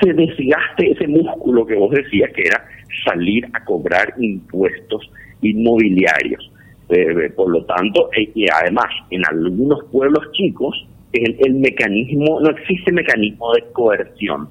se 0.00 0.12
desgaste 0.12 0.92
ese 0.92 1.08
músculo 1.08 1.66
que 1.66 1.74
vos 1.74 1.90
decías, 1.90 2.30
que 2.32 2.42
era 2.42 2.64
salir 3.04 3.46
a 3.52 3.64
cobrar 3.64 4.14
impuestos 4.18 5.10
inmobiliarios. 5.42 6.52
Eh, 6.88 7.06
eh, 7.10 7.30
por 7.30 7.50
lo 7.50 7.64
tanto, 7.64 8.10
eh, 8.16 8.30
y 8.32 8.46
además, 8.48 8.86
en 9.10 9.22
algunos 9.26 9.84
pueblos 9.90 10.30
chicos, 10.32 10.86
el, 11.12 11.36
el 11.44 11.54
mecanismo, 11.54 12.40
no 12.40 12.50
existe 12.50 12.92
mecanismo 12.92 13.52
de 13.54 13.64
coerción. 13.72 14.48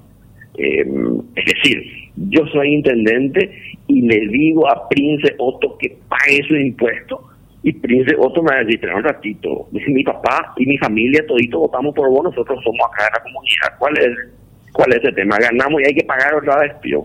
es 0.54 1.44
decir, 1.44 1.82
yo 2.30 2.46
soy 2.46 2.74
intendente 2.74 3.50
y 3.88 4.02
le 4.02 4.28
digo 4.28 4.68
a 4.68 4.88
Prince 4.88 5.34
Otto 5.38 5.76
que 5.78 5.96
pague 6.08 6.42
su 6.46 6.56
impuesto, 6.56 7.22
y 7.66 7.72
Prince 7.72 8.14
Otto 8.16 8.44
me 8.44 8.64
dice, 8.64 8.86
un 8.94 9.02
ratito, 9.02 9.66
dice 9.72 9.90
mi 9.90 10.04
papá 10.04 10.54
y 10.56 10.66
mi 10.66 10.78
familia, 10.78 11.26
todito 11.26 11.58
votamos 11.58 11.92
por 11.96 12.08
vos, 12.08 12.22
nosotros 12.22 12.62
somos 12.62 12.80
acá 12.92 13.06
de 13.06 13.10
la 13.18 13.22
comunidad. 13.24 13.78
¿Cuál 13.80 13.98
es, 13.98 14.72
cuál 14.72 14.92
es 14.92 15.02
el 15.02 15.14
tema? 15.16 15.36
Ganamos 15.36 15.82
y 15.82 15.88
hay 15.88 15.94
que 15.96 16.04
pagar 16.04 16.32
otra 16.36 16.60
vez, 16.60 16.80
tío. 16.80 17.04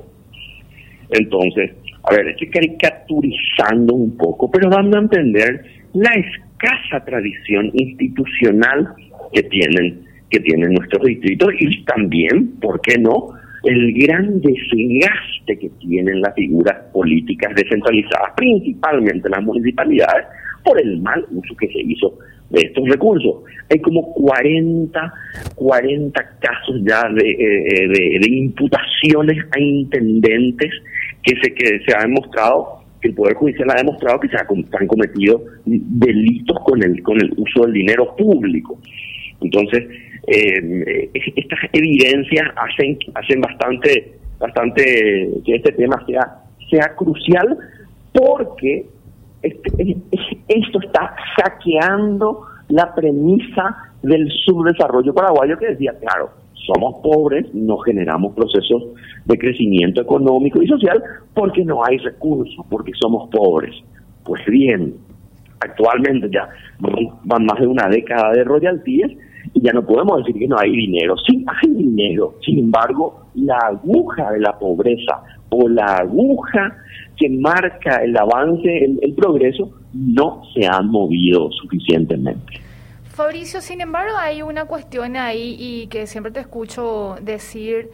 Entonces, 1.10 1.72
a 2.04 2.14
ver, 2.14 2.28
estoy 2.28 2.48
caricaturizando 2.52 3.96
un 3.96 4.16
poco, 4.16 4.52
pero 4.52 4.70
dando 4.70 4.98
a 4.98 5.02
entender 5.02 5.66
la 5.94 6.12
escasa 6.14 7.04
tradición 7.06 7.72
institucional 7.74 8.94
que 9.34 9.42
tienen, 9.42 10.06
que 10.30 10.42
tienen 10.42 10.76
nuestros 10.76 11.04
distritos 11.08 11.50
y 11.60 11.84
también, 11.86 12.60
¿por 12.60 12.80
qué 12.82 13.00
no?, 13.00 13.30
el 13.64 13.94
gran 13.94 14.42
desgaste 14.42 15.58
que 15.60 15.70
tienen 15.80 16.22
las 16.22 16.34
figuras 16.36 16.78
políticas 16.94 17.54
descentralizadas, 17.56 18.32
principalmente 18.36 19.30
las 19.30 19.44
municipalidades, 19.44 20.26
por 20.64 20.80
el 20.80 21.02
mal 21.02 21.26
uso 21.32 21.56
que 21.56 21.68
se 21.68 21.80
hizo 21.82 22.18
de 22.50 22.62
estos 22.62 22.88
recursos. 22.90 23.44
Hay 23.70 23.80
como 23.80 24.14
40, 24.14 25.14
40 25.56 26.22
casos 26.40 26.82
ya 26.84 27.02
de, 27.14 27.32
eh, 27.32 27.88
de, 27.88 28.20
de 28.20 28.30
imputaciones 28.30 29.38
a 29.56 29.60
intendentes 29.60 30.72
que 31.24 31.36
se, 31.42 31.54
que 31.54 31.80
se 31.86 31.96
ha 31.96 32.02
demostrado 32.02 32.82
que 33.02 33.10
el 33.10 33.16
Poder 33.16 33.34
Judicial 33.36 33.70
ha 33.72 33.76
demostrado 33.76 34.20
que 34.20 34.28
se 34.30 34.38
han 34.38 34.88
cometido 34.88 35.44
delitos 35.66 36.58
con 36.64 36.84
el, 36.84 37.02
con 37.02 37.20
el 37.20 37.34
uso 37.36 37.64
del 37.64 37.74
dinero 37.74 38.16
público. 38.16 38.80
Entonces, 39.42 39.88
eh, 40.28 41.10
estas 41.14 41.60
evidencias 41.74 42.48
hacen, 42.56 42.98
hacen 43.16 43.42
bastante, 43.42 44.14
bastante 44.40 45.30
que 45.44 45.56
este 45.56 45.72
tema 45.74 46.04
sea, 46.06 46.44
sea 46.70 46.96
crucial 46.96 47.58
porque 48.14 48.86
este, 49.42 49.98
esto 50.48 50.80
está 50.82 51.16
saqueando 51.38 52.46
la 52.70 52.94
premisa 52.94 53.94
del 54.02 54.30
subdesarrollo 54.46 55.14
paraguayo 55.14 55.58
que 55.58 55.68
decía, 55.68 55.94
claro, 56.00 56.32
somos 56.66 57.02
pobres, 57.02 57.54
no 57.54 57.78
generamos 57.78 58.34
procesos 58.34 58.84
de 59.26 59.38
crecimiento 59.38 60.02
económico 60.02 60.62
y 60.62 60.68
social 60.68 61.02
porque 61.34 61.66
no 61.66 61.84
hay 61.84 61.98
recursos, 61.98 62.66
porque 62.70 62.92
somos 63.00 63.30
pobres. 63.30 63.76
Pues 64.24 64.46
bien, 64.46 64.96
actualmente 65.60 66.30
ya 66.32 66.48
van 67.24 67.46
más 67.46 67.60
de 67.60 67.68
una 67.68 67.88
década 67.88 68.32
de 68.32 68.44
royalties 68.44 69.18
y 69.54 69.62
ya 69.62 69.74
no 69.74 69.86
podemos 69.86 70.20
decir 70.20 70.40
que 70.40 70.48
no 70.48 70.58
hay 70.60 70.72
dinero. 70.72 71.16
Sí, 71.28 71.44
hay 71.48 71.74
dinero. 71.74 72.36
Sin 72.46 72.60
embargo, 72.60 73.26
la 73.36 73.58
aguja 73.58 74.32
de 74.32 74.40
la 74.40 74.58
pobreza 74.58 75.24
o 75.50 75.68
la 75.68 75.86
aguja 75.86 76.78
que 77.22 77.30
marca 77.30 77.98
el 78.04 78.18
avance, 78.18 78.68
el, 79.02 79.14
progreso, 79.14 79.72
no 79.94 80.42
se 80.54 80.66
han 80.66 80.88
movido 80.88 81.52
suficientemente. 81.52 82.60
Fabricio, 83.04 83.62
sin 83.62 83.82
embargo, 83.82 84.16
hay 84.18 84.42
una 84.42 84.66
cuestión 84.66 85.16
ahí 85.16 85.56
y 85.60 85.88
que 85.88 86.08
siempre 86.08 86.32
te 86.32 86.40
escucho 86.40 87.16
decir 87.22 87.90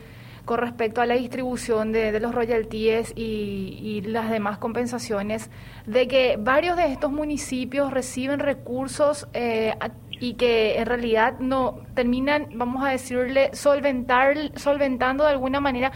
con 0.46 0.60
respecto 0.60 1.02
a 1.02 1.06
la 1.06 1.16
distribución 1.16 1.92
de, 1.92 2.18
los 2.22 2.34
royalties 2.34 3.12
y, 3.18 4.02
las 4.06 4.32
demás 4.32 4.60
compensaciones, 4.60 5.52
de 5.86 6.08
que 6.08 6.38
varios 6.40 6.78
de 6.78 6.86
estos 6.86 7.12
municipios 7.12 7.92
reciben 7.92 8.40
recursos 8.40 9.28
eh, 9.34 9.74
y 10.22 10.36
que 10.36 10.78
en 10.78 10.86
realidad 10.86 11.40
no 11.40 11.82
terminan, 11.96 12.48
vamos 12.56 12.86
a 12.86 12.92
decirle, 12.92 13.50
solventar, 13.52 14.38
solventando 14.56 15.26
de 15.26 15.32
alguna 15.32 15.60
manera 15.60 15.92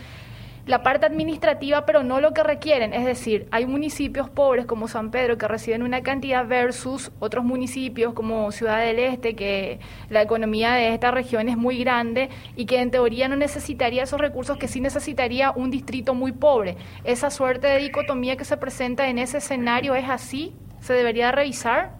la 0.65 0.83
parte 0.83 1.05
administrativa, 1.05 1.85
pero 1.85 2.03
no 2.03 2.19
lo 2.19 2.33
que 2.33 2.43
requieren. 2.43 2.93
Es 2.93 3.05
decir, 3.05 3.47
hay 3.51 3.65
municipios 3.65 4.29
pobres 4.29 4.65
como 4.65 4.87
San 4.87 5.11
Pedro 5.11 5.37
que 5.37 5.47
reciben 5.47 5.83
una 5.83 6.01
cantidad 6.01 6.47
versus 6.47 7.11
otros 7.19 7.43
municipios 7.43 8.13
como 8.13 8.51
Ciudad 8.51 8.79
del 8.79 8.99
Este, 8.99 9.35
que 9.35 9.79
la 10.09 10.21
economía 10.21 10.73
de 10.73 10.93
esta 10.93 11.11
región 11.11 11.49
es 11.49 11.57
muy 11.57 11.79
grande 11.79 12.29
y 12.55 12.65
que 12.65 12.79
en 12.79 12.91
teoría 12.91 13.27
no 13.27 13.35
necesitaría 13.35 14.03
esos 14.03 14.19
recursos 14.19 14.57
que 14.57 14.67
sí 14.67 14.81
necesitaría 14.81 15.51
un 15.51 15.71
distrito 15.71 16.13
muy 16.13 16.31
pobre. 16.31 16.75
Esa 17.03 17.29
suerte 17.29 17.67
de 17.67 17.79
dicotomía 17.79 18.35
que 18.35 18.45
se 18.45 18.57
presenta 18.57 19.09
en 19.09 19.17
ese 19.17 19.37
escenario 19.37 19.95
es 19.95 20.09
así, 20.09 20.53
se 20.79 20.93
debería 20.93 21.31
revisar. 21.31 21.91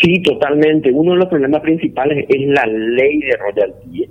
Sí, 0.00 0.22
totalmente. 0.22 0.90
Uno 0.92 1.12
de 1.12 1.18
los 1.18 1.28
problemas 1.28 1.62
principales 1.62 2.26
es 2.28 2.46
la 2.48 2.66
ley 2.66 3.20
de 3.20 3.36
royalties, 3.36 4.10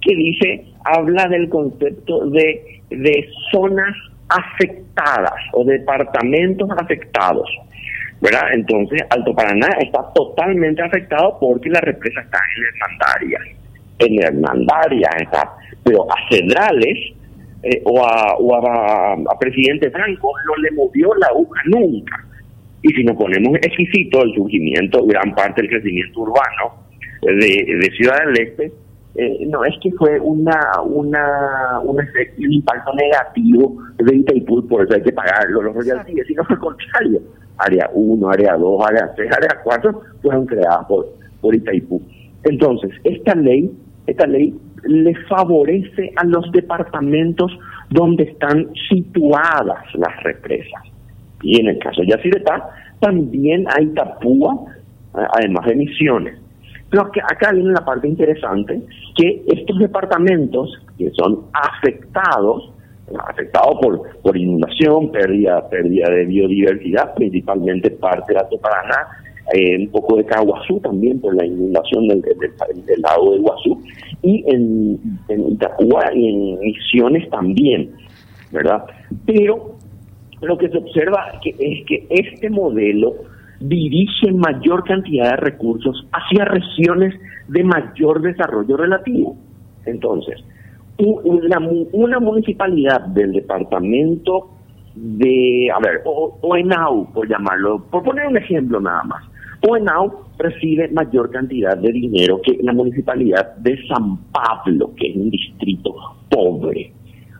que 0.00 0.14
dice, 0.14 0.64
habla 0.84 1.26
del 1.28 1.48
concepto 1.48 2.30
de, 2.30 2.80
de 2.90 3.28
zonas 3.50 3.94
afectadas 4.28 5.40
o 5.52 5.64
departamentos 5.64 6.68
afectados. 6.78 7.48
¿verdad? 8.20 8.54
Entonces, 8.54 9.02
Alto 9.10 9.34
Paraná 9.34 9.68
está 9.80 10.00
totalmente 10.14 10.82
afectado 10.82 11.36
porque 11.38 11.68
la 11.68 11.80
represa 11.80 12.20
está 12.20 12.38
en 12.56 12.64
Hernandaria. 12.64 13.38
En 13.98 14.22
Hernandaria 14.22 15.10
está, 15.20 15.52
pero 15.82 16.06
a 16.10 16.16
Cedrales 16.30 17.14
eh, 17.62 17.82
o, 17.84 18.04
a, 18.04 19.38
Presidente 19.38 19.90
Franco 19.90 20.32
no 20.46 20.62
le 20.62 20.70
movió 20.72 21.14
la 21.14 21.26
aguja 21.28 21.60
nunca. 21.66 22.24
Y 22.82 22.88
si 22.90 23.04
nos 23.04 23.16
ponemos 23.16 23.56
exquisito 23.56 24.22
el 24.22 24.34
surgimiento, 24.34 25.04
gran 25.06 25.34
parte 25.34 25.62
del 25.62 25.70
crecimiento 25.70 26.20
urbano 26.20 26.74
de, 27.22 27.90
Ciudad 27.96 28.18
del 28.26 28.38
Este, 28.40 28.72
eh, 29.16 29.46
no 29.46 29.64
es 29.64 29.74
que 29.80 29.92
fue 29.92 30.18
una, 30.18 30.58
una, 30.82 31.78
un, 31.80 32.00
efecto, 32.00 32.42
un 32.42 32.52
impacto 32.52 32.92
negativo 32.94 33.76
de 33.98 34.16
Itaipú, 34.16 34.66
por 34.66 34.84
eso 34.84 34.94
hay 34.94 35.02
que 35.02 35.12
pagarlo 35.12 35.62
los 35.62 35.74
royalties, 35.74 36.26
sino 36.26 36.42
al 36.48 36.58
contrario. 36.58 37.20
Área 37.58 37.88
1, 37.94 38.28
área 38.28 38.56
2, 38.56 38.86
área 38.86 39.12
3, 39.14 39.32
área 39.32 39.60
4 39.62 40.00
fueron 40.20 40.46
creadas 40.46 40.84
por, 40.86 41.06
por 41.40 41.54
Itaipú. 41.54 42.02
Entonces, 42.42 42.90
esta 43.04 43.36
ley, 43.36 43.70
esta 44.08 44.26
ley 44.26 44.52
le 44.82 45.14
favorece 45.28 46.12
a 46.16 46.24
los 46.24 46.50
departamentos 46.50 47.56
donde 47.90 48.24
están 48.24 48.68
situadas 48.88 49.84
las 49.94 50.22
represas. 50.24 50.82
Y 51.42 51.60
en 51.60 51.68
el 51.68 51.78
caso 51.78 52.00
de 52.00 52.08
Yacyretá, 52.08 52.70
también 52.98 53.66
hay 53.76 53.86
Tapúa, 53.88 54.64
además 55.12 55.66
de 55.66 55.76
Misiones. 55.76 56.43
Pero 56.94 57.10
acá 57.28 57.50
viene 57.52 57.72
la 57.72 57.84
parte 57.84 58.06
interesante, 58.06 58.80
que 59.16 59.42
estos 59.48 59.80
departamentos 59.80 60.80
que 60.96 61.10
son 61.10 61.40
afectados, 61.52 62.70
afectados 63.28 63.78
por, 63.82 64.20
por 64.22 64.36
inundación, 64.36 65.10
pérdida, 65.10 65.68
pérdida 65.68 66.08
de 66.08 66.24
biodiversidad, 66.26 67.12
principalmente 67.14 67.90
parte 67.90 68.32
de 68.32 68.38
Alto 68.38 68.58
Paraná, 68.58 69.08
eh, 69.54 69.76
un 69.76 69.88
poco 69.88 70.18
de 70.18 70.24
Caguazú 70.24 70.78
también 70.78 71.20
por 71.20 71.34
la 71.34 71.44
inundación 71.44 72.06
del, 72.06 72.22
del, 72.22 73.00
lago 73.00 73.32
de 73.32 73.38
Iguazú, 73.38 73.82
y 74.22 74.44
en, 74.46 75.00
en 75.28 75.48
Itapúa 75.48 76.14
y 76.14 76.28
en 76.28 76.60
Misiones 76.60 77.28
también, 77.28 77.90
¿verdad? 78.52 78.84
Pero 79.26 79.78
lo 80.42 80.56
que 80.56 80.68
se 80.68 80.78
observa 80.78 81.40
es 81.44 81.86
que 81.86 82.06
este 82.08 82.48
modelo 82.50 83.33
dirige 83.68 84.30
mayor 84.32 84.84
cantidad 84.84 85.30
de 85.30 85.36
recursos 85.36 86.06
hacia 86.12 86.44
regiones 86.44 87.14
de 87.48 87.64
mayor 87.64 88.20
desarrollo 88.20 88.76
relativo. 88.76 89.36
Entonces, 89.86 90.44
una, 90.98 91.58
una 91.92 92.20
municipalidad 92.20 93.00
del 93.06 93.32
departamento 93.32 94.50
de, 94.94 95.68
a 95.74 95.80
ver, 95.80 96.02
OENAU, 96.04 97.12
por 97.12 97.28
llamarlo, 97.28 97.84
por 97.90 98.02
poner 98.02 98.26
un 98.26 98.36
ejemplo 98.36 98.80
nada 98.80 99.02
más, 99.04 99.24
OENAU 99.66 100.24
recibe 100.38 100.88
mayor 100.88 101.30
cantidad 101.30 101.76
de 101.76 101.90
dinero 101.90 102.40
que 102.42 102.58
la 102.62 102.72
municipalidad 102.72 103.56
de 103.56 103.78
San 103.86 104.18
Pablo, 104.30 104.92
que 104.94 105.08
es 105.08 105.16
un 105.16 105.30
distrito 105.30 105.94
pobre, 106.28 106.92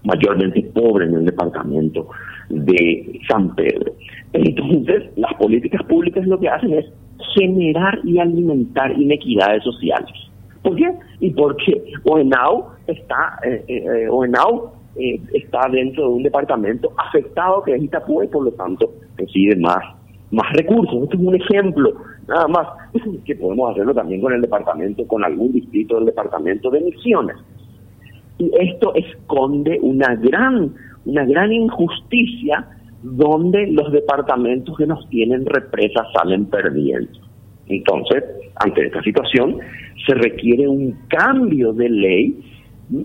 mayormente 0.04 0.62
pobre 0.74 1.06
en 1.06 1.14
el 1.14 1.24
departamento 1.26 2.08
de 2.54 3.20
San 3.28 3.54
Pedro. 3.54 3.92
Entonces, 4.32 5.04
las 5.16 5.34
políticas 5.34 5.82
públicas 5.84 6.26
lo 6.26 6.38
que 6.38 6.49
hacen 6.49 6.73
es 6.75 6.87
generar 7.34 8.00
y 8.04 8.18
alimentar 8.18 8.92
inequidades 8.99 9.62
sociales. 9.62 10.11
¿Por 10.62 10.76
qué? 10.76 10.90
Y 11.20 11.30
porque 11.30 11.84
OENAU 12.04 12.64
está, 12.87 13.38
eh, 13.44 13.64
eh, 13.68 14.08
eh, 14.96 15.20
está 15.34 15.68
dentro 15.70 16.04
de 16.04 16.08
un 16.08 16.23
departamento 16.23 16.92
afectado 16.96 17.62
que 17.62 17.75
es 17.75 17.82
Itapúa 17.82 18.25
y 18.25 18.28
por 18.28 18.44
lo 18.44 18.52
tanto 18.52 18.92
recibe 19.16 19.56
más, 19.56 19.84
más 20.30 20.50
recursos. 20.54 21.02
Este 21.04 21.16
es 21.16 21.23
un 21.23 21.34
ejemplo, 21.34 21.92
nada 22.26 22.49
más, 22.49 22.66
que 23.25 23.37
podemos 23.37 23.73
hacerlo 23.73 23.92
también 23.94 24.20
con 24.20 24.32
el 24.32 24.40
departamento, 24.40 25.06
con 25.06 25.23
algún 25.23 25.52
distrito 25.52 25.96
del 25.96 26.06
departamento 26.06 26.70
de 26.70 26.80
Misiones. 26.80 27.37
Y 28.38 28.50
esto 28.58 28.94
esconde 28.94 29.78
una 29.82 30.16
gran, 30.16 30.75
una 31.04 31.25
gran 31.25 31.52
injusticia 31.52 32.66
donde 33.02 33.66
los 33.66 33.92
departamentos 33.92 34.76
que 34.76 34.87
nos 34.87 35.08
tienen 35.08 35.44
represas 35.44 36.06
salen 36.16 36.46
perdiendo. 36.46 37.20
Entonces, 37.66 38.25
ante 38.56 38.87
esta 38.87 39.02
situación, 39.02 39.58
se 40.06 40.14
requiere 40.14 40.68
un 40.68 40.92
cambio 41.08 41.73
de 41.73 41.88
ley 41.88 42.40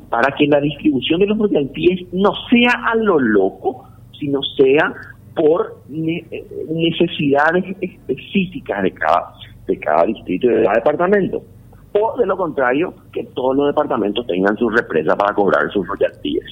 para 0.10 0.36
que 0.36 0.48
la 0.48 0.60
distribución 0.60 1.20
de 1.20 1.28
los 1.28 1.38
royalties 1.38 2.14
no 2.14 2.32
sea 2.50 2.72
a 2.92 2.96
lo 2.96 3.20
loco, 3.20 3.88
sino 4.20 4.42
sea 4.58 4.94
por 5.36 5.78
necesidades 5.88 7.64
específicas 7.80 8.84
de 8.84 8.92
cada, 8.92 9.34
de 9.68 9.80
cada 9.80 10.06
distrito 10.06 10.48
y 10.48 10.56
de 10.56 10.64
cada 10.64 10.76
departamento. 10.76 11.42
O 11.94 12.18
de 12.18 12.26
lo 12.26 12.38
contrario, 12.38 12.94
que 13.12 13.24
todos 13.34 13.56
los 13.56 13.68
departamentos 13.68 14.28
tengan 14.28 14.56
su 14.58 14.70
represa 14.70 15.16
para 15.16 15.34
cobrar 15.34 15.72
sus 15.72 15.88
royalties. 15.88 16.44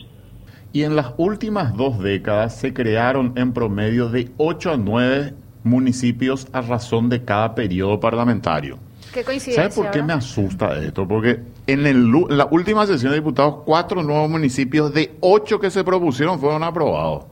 Y 0.73 0.83
en 0.83 0.95
las 0.95 1.13
últimas 1.17 1.75
dos 1.75 1.99
décadas 1.99 2.57
se 2.57 2.73
crearon 2.73 3.33
en 3.35 3.53
promedio 3.53 4.09
de 4.09 4.31
8 4.37 4.71
a 4.71 4.77
9 4.77 5.33
municipios 5.63 6.47
a 6.51 6.61
razón 6.61 7.09
de 7.09 7.23
cada 7.23 7.55
periodo 7.55 7.99
parlamentario. 7.99 8.79
¿Qué 9.13 9.23
coincidencia? 9.23 9.69
¿Sabe 9.69 9.83
por 9.83 9.91
qué 9.91 10.03
me 10.03 10.13
asusta 10.13 10.77
esto? 10.79 11.07
Porque 11.07 11.39
en 11.65 11.85
el, 11.85 12.11
la 12.29 12.47
última 12.51 12.85
sesión 12.85 13.11
de 13.11 13.19
diputados, 13.19 13.63
cuatro 13.65 14.03
nuevos 14.03 14.29
municipios 14.29 14.93
de 14.93 15.15
ocho 15.21 15.59
que 15.59 15.69
se 15.69 15.83
propusieron 15.83 16.39
fueron 16.39 16.63
aprobados. 16.63 17.25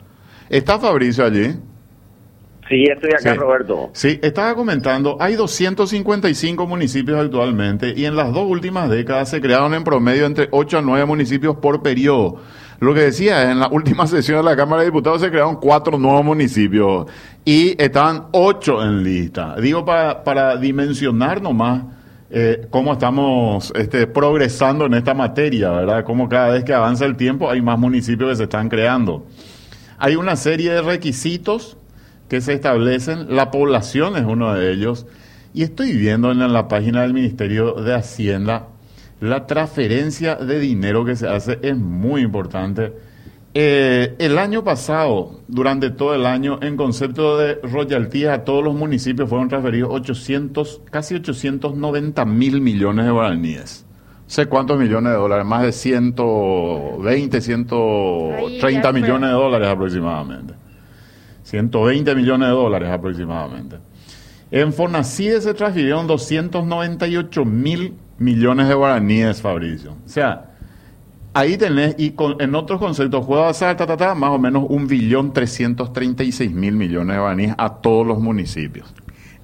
¿Está 0.49 0.79
Fabricio 0.79 1.25
allí? 1.25 1.55
Sí, 2.67 2.83
estoy 2.83 3.11
acá, 3.11 3.35
Roberto. 3.35 3.91
Sí, 3.93 4.19
estaba 4.23 4.55
comentando, 4.55 5.17
hay 5.19 5.35
255 5.35 6.65
municipios 6.65 7.19
actualmente 7.19 7.93
y 7.95 8.05
en 8.05 8.15
las 8.15 8.33
dos 8.33 8.49
últimas 8.49 8.89
décadas 8.89 9.29
se 9.29 9.39
crearon 9.39 9.75
en 9.75 9.83
promedio 9.83 10.25
entre 10.25 10.47
8 10.49 10.79
a 10.79 10.81
9 10.81 11.05
municipios 11.05 11.57
por 11.57 11.83
periodo. 11.83 12.41
Lo 12.79 12.93
que 12.93 13.01
decía, 13.01 13.51
en 13.51 13.59
la 13.59 13.67
última 13.67 14.07
sesión 14.07 14.37
de 14.39 14.43
la 14.43 14.55
Cámara 14.55 14.81
de 14.81 14.87
Diputados 14.87 15.21
se 15.21 15.29
crearon 15.29 15.55
cuatro 15.57 15.97
nuevos 15.97 16.23
municipios 16.25 17.07
y 17.43 17.81
estaban 17.81 18.25
ocho 18.31 18.83
en 18.83 19.03
lista. 19.03 19.55
Digo, 19.57 19.85
para, 19.85 20.23
para 20.23 20.57
dimensionar 20.57 21.41
nomás 21.41 21.83
eh, 22.29 22.67
cómo 22.69 22.93
estamos 22.93 23.71
este, 23.75 24.07
progresando 24.07 24.85
en 24.87 24.95
esta 24.95 25.13
materia, 25.13 25.69
¿verdad? 25.71 26.03
Cómo 26.03 26.27
cada 26.27 26.49
vez 26.49 26.63
que 26.63 26.73
avanza 26.73 27.05
el 27.05 27.15
tiempo 27.15 27.49
hay 27.49 27.61
más 27.61 27.79
municipios 27.79 28.31
que 28.31 28.35
se 28.35 28.43
están 28.43 28.67
creando. 28.67 29.25
Hay 29.97 30.15
una 30.15 30.35
serie 30.35 30.71
de 30.71 30.81
requisitos 30.81 31.77
que 32.27 32.41
se 32.41 32.53
establecen, 32.53 33.35
la 33.35 33.51
población 33.51 34.17
es 34.17 34.25
uno 34.25 34.53
de 34.53 34.71
ellos, 34.71 35.05
y 35.53 35.63
estoy 35.63 35.95
viendo 35.95 36.31
en 36.31 36.51
la 36.51 36.67
página 36.67 37.03
del 37.03 37.13
Ministerio 37.13 37.75
de 37.75 37.93
Hacienda 37.93 38.67
la 39.19 39.47
transferencia 39.47 40.35
de 40.35 40.59
dinero 40.59 41.05
que 41.05 41.15
se 41.15 41.27
hace 41.27 41.59
es 41.61 41.77
muy 41.77 42.21
importante. 42.21 42.93
Eh, 43.53 44.15
el 44.19 44.37
año 44.37 44.65
pasado, 44.65 45.39
durante 45.47 45.89
todo 45.89 46.13
el 46.13 46.25
año, 46.25 46.59
en 46.61 46.75
concepto 46.75 47.37
de 47.37 47.55
royalties 47.63 48.27
a 48.27 48.43
todos 48.43 48.61
los 48.61 48.75
municipios 48.75 49.29
fueron 49.29 49.47
transferidos 49.47 49.91
800, 49.93 50.81
casi 50.91 51.15
890 51.15 52.25
mil 52.25 52.59
millones 52.59 53.05
de 53.05 53.11
guaraníes. 53.11 53.85
sé 54.27 54.47
cuántos 54.47 54.77
millones 54.77 55.13
de 55.13 55.17
dólares, 55.19 55.45
más 55.45 55.63
de 55.63 55.71
120, 55.71 57.41
130 57.41 58.91
millones 58.91 59.29
de 59.29 59.35
dólares 59.35 59.67
aproximadamente. 59.69 60.53
120 61.43 62.15
millones 62.15 62.49
de 62.49 62.53
dólares 62.53 62.89
aproximadamente. 62.89 63.77
En 64.51 64.73
Fonacide 64.73 65.39
se 65.39 65.53
transfirieron 65.53 66.07
298 66.07 67.45
mil 67.45 67.93
millones 68.17 68.67
de 68.67 68.73
guaraníes, 68.73 69.41
Fabricio. 69.41 69.91
O 70.05 70.09
sea, 70.09 70.51
ahí 71.33 71.57
tenés, 71.57 71.95
y 71.99 72.15
en 72.39 72.55
otros 72.55 72.79
conceptos, 72.79 73.25
juega 73.25 73.49
a 73.49 73.75
ta, 73.75 73.97
ta, 73.97 74.15
más 74.15 74.31
o 74.31 74.39
menos 74.39 74.65
un 74.69 74.87
billón 74.87 75.33
336 75.33 76.51
mil 76.51 76.75
millones 76.75 77.15
de 77.15 77.19
guaraníes 77.21 77.55
a 77.57 77.75
todos 77.75 78.07
los 78.07 78.19
municipios. 78.19 78.93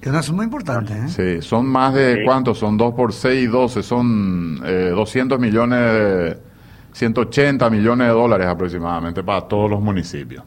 Es 0.00 0.08
una 0.08 0.22
suma 0.22 0.42
importante, 0.42 0.94
¿eh? 0.94 1.08
Sí, 1.08 1.42
son 1.42 1.66
más 1.66 1.94
de, 1.94 2.22
¿cuántos? 2.24 2.58
Son 2.58 2.76
2 2.76 2.94
por 2.94 3.12
6, 3.12 3.50
12, 3.52 3.82
son 3.84 4.60
eh, 4.64 4.90
200 4.92 5.38
millones, 5.38 6.38
180 6.90 7.70
millones 7.70 8.08
de 8.08 8.12
dólares 8.12 8.48
aproximadamente 8.48 9.22
para 9.22 9.42
todos 9.42 9.70
los 9.70 9.80
municipios. 9.80 10.42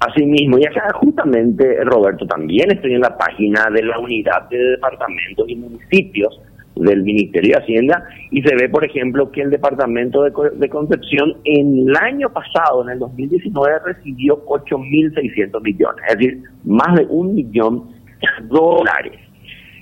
Así 0.00 0.26
mismo, 0.26 0.58
y 0.58 0.66
acá 0.66 0.92
justamente, 0.94 1.84
Roberto, 1.84 2.26
también 2.26 2.70
estoy 2.70 2.94
en 2.94 3.00
la 3.00 3.16
página 3.16 3.66
de 3.72 3.82
la 3.82 3.98
unidad 3.98 4.48
de 4.50 4.58
departamentos 4.58 5.48
y 5.48 5.54
municipios 5.54 6.40
del 6.76 7.02
Ministerio 7.02 7.56
de 7.56 7.62
Hacienda 7.62 8.04
y 8.30 8.42
se 8.42 8.54
ve, 8.54 8.68
por 8.68 8.84
ejemplo, 8.84 9.30
que 9.30 9.40
el 9.42 9.50
Departamento 9.50 10.22
de, 10.22 10.68
Concepción 10.68 11.36
en 11.44 11.88
el 11.88 11.96
año 11.96 12.28
pasado, 12.30 12.82
en 12.84 12.90
el 12.90 12.98
2019, 12.98 13.78
recibió 13.86 14.44
8.600 14.44 15.62
millones, 15.62 16.04
es 16.08 16.18
decir, 16.18 16.42
más 16.64 16.94
de 16.96 17.06
un 17.06 17.34
millón 17.34 17.90
de 18.20 18.48
dólares. 18.48 19.18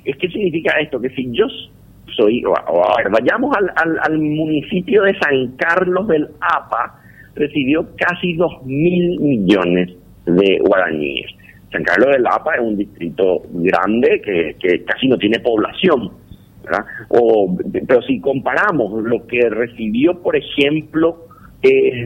¿Qué 0.05 0.29
significa 0.29 0.79
esto? 0.81 1.01
Que 1.01 1.11
si 1.11 1.31
yo 1.33 1.47
soy, 2.17 2.43
a 2.47 3.03
ver, 3.03 3.11
vayamos 3.11 3.57
al, 3.57 3.99
al, 4.01 4.19
municipio 4.19 5.03
de 5.03 5.19
San 5.19 5.57
Carlos 5.57 6.07
del 6.07 6.29
APA, 6.41 7.01
recibió 7.35 7.89
casi 7.97 8.37
2.000 8.37 9.21
millones 9.21 9.91
de 10.27 10.59
guaraníes. 10.65 11.27
San 11.73 11.83
Carlos 11.83 12.11
del 12.13 12.27
APA 12.27 12.55
es 12.55 12.61
un 12.61 12.77
distrito 12.77 13.43
grande 13.51 14.23
que 14.23 14.85
casi 14.85 15.09
no 15.09 15.17
tiene 15.19 15.41
población 15.41 16.13
o, 17.09 17.57
pero 17.87 18.03
si 18.03 18.20
comparamos 18.20 19.03
lo 19.05 19.27
que 19.27 19.48
recibió, 19.48 20.20
por 20.22 20.37
ejemplo, 20.37 21.27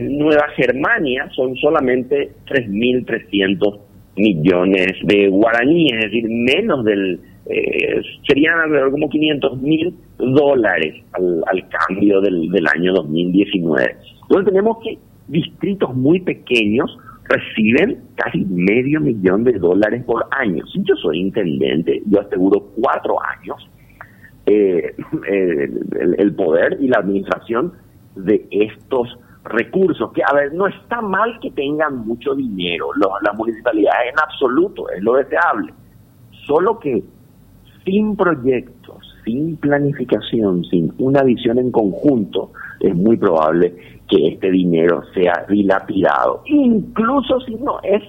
Nueva 0.09 0.47
Germania, 0.55 1.29
son 1.35 1.55
solamente 1.57 2.31
3.300 2.47 3.79
millones 4.15 4.93
de 5.03 5.27
guaraníes, 5.27 5.93
es 5.93 6.11
decir, 6.11 6.25
menos 6.29 6.85
del 6.85 7.19
eh, 7.45 8.01
serían 8.27 8.59
alrededor 8.59 8.91
como 8.91 9.09
500 9.09 9.61
mil 9.61 9.93
dólares 10.17 11.03
al, 11.13 11.67
cambio 11.69 12.21
del, 12.21 12.49
del 12.51 12.67
año 12.67 12.93
2019. 12.93 13.95
Entonces 14.21 14.53
tenemos 14.53 14.77
que 14.83 14.99
distritos 15.27 15.95
muy 15.95 16.19
pequeños 16.19 16.95
reciben 17.23 18.03
casi 18.15 18.39
medio 18.45 18.99
millón 18.99 19.43
de 19.43 19.53
dólares 19.53 20.03
por 20.03 20.25
año. 20.31 20.65
Si 20.67 20.83
yo 20.83 20.95
soy 20.95 21.19
intendente, 21.19 22.01
yo 22.05 22.21
aseguro 22.21 22.71
cuatro 22.75 23.17
años 23.21 23.57
eh, 24.49 24.95
el, 26.17 26.33
poder 26.35 26.77
y 26.79 26.87
la 26.87 26.99
administración 26.99 27.73
de 28.15 28.47
estos 28.51 29.17
recursos, 29.43 30.11
que 30.13 30.21
a 30.23 30.33
ver, 30.33 30.53
no 30.53 30.67
está 30.67 31.01
mal 31.01 31.39
que 31.39 31.51
tengan 31.51 31.97
mucho 32.05 32.35
dinero, 32.35 32.87
las 33.21 33.37
municipalidades 33.37 34.11
en 34.11 34.19
absoluto, 34.19 34.89
es 34.89 35.01
lo 35.01 35.13
deseable, 35.13 35.73
solo 36.45 36.79
que 36.79 37.03
sin 37.85 38.15
proyectos, 38.15 39.15
sin 39.23 39.55
planificación, 39.57 40.65
sin 40.65 40.93
una 40.97 41.23
visión 41.23 41.57
en 41.57 41.71
conjunto, 41.71 42.51
es 42.79 42.95
muy 42.95 43.17
probable 43.17 43.75
que 44.09 44.27
este 44.27 44.51
dinero 44.51 45.03
sea 45.13 45.45
dilapidado, 45.47 46.41
incluso 46.45 47.39
si 47.41 47.55
no 47.55 47.79
es 47.83 48.03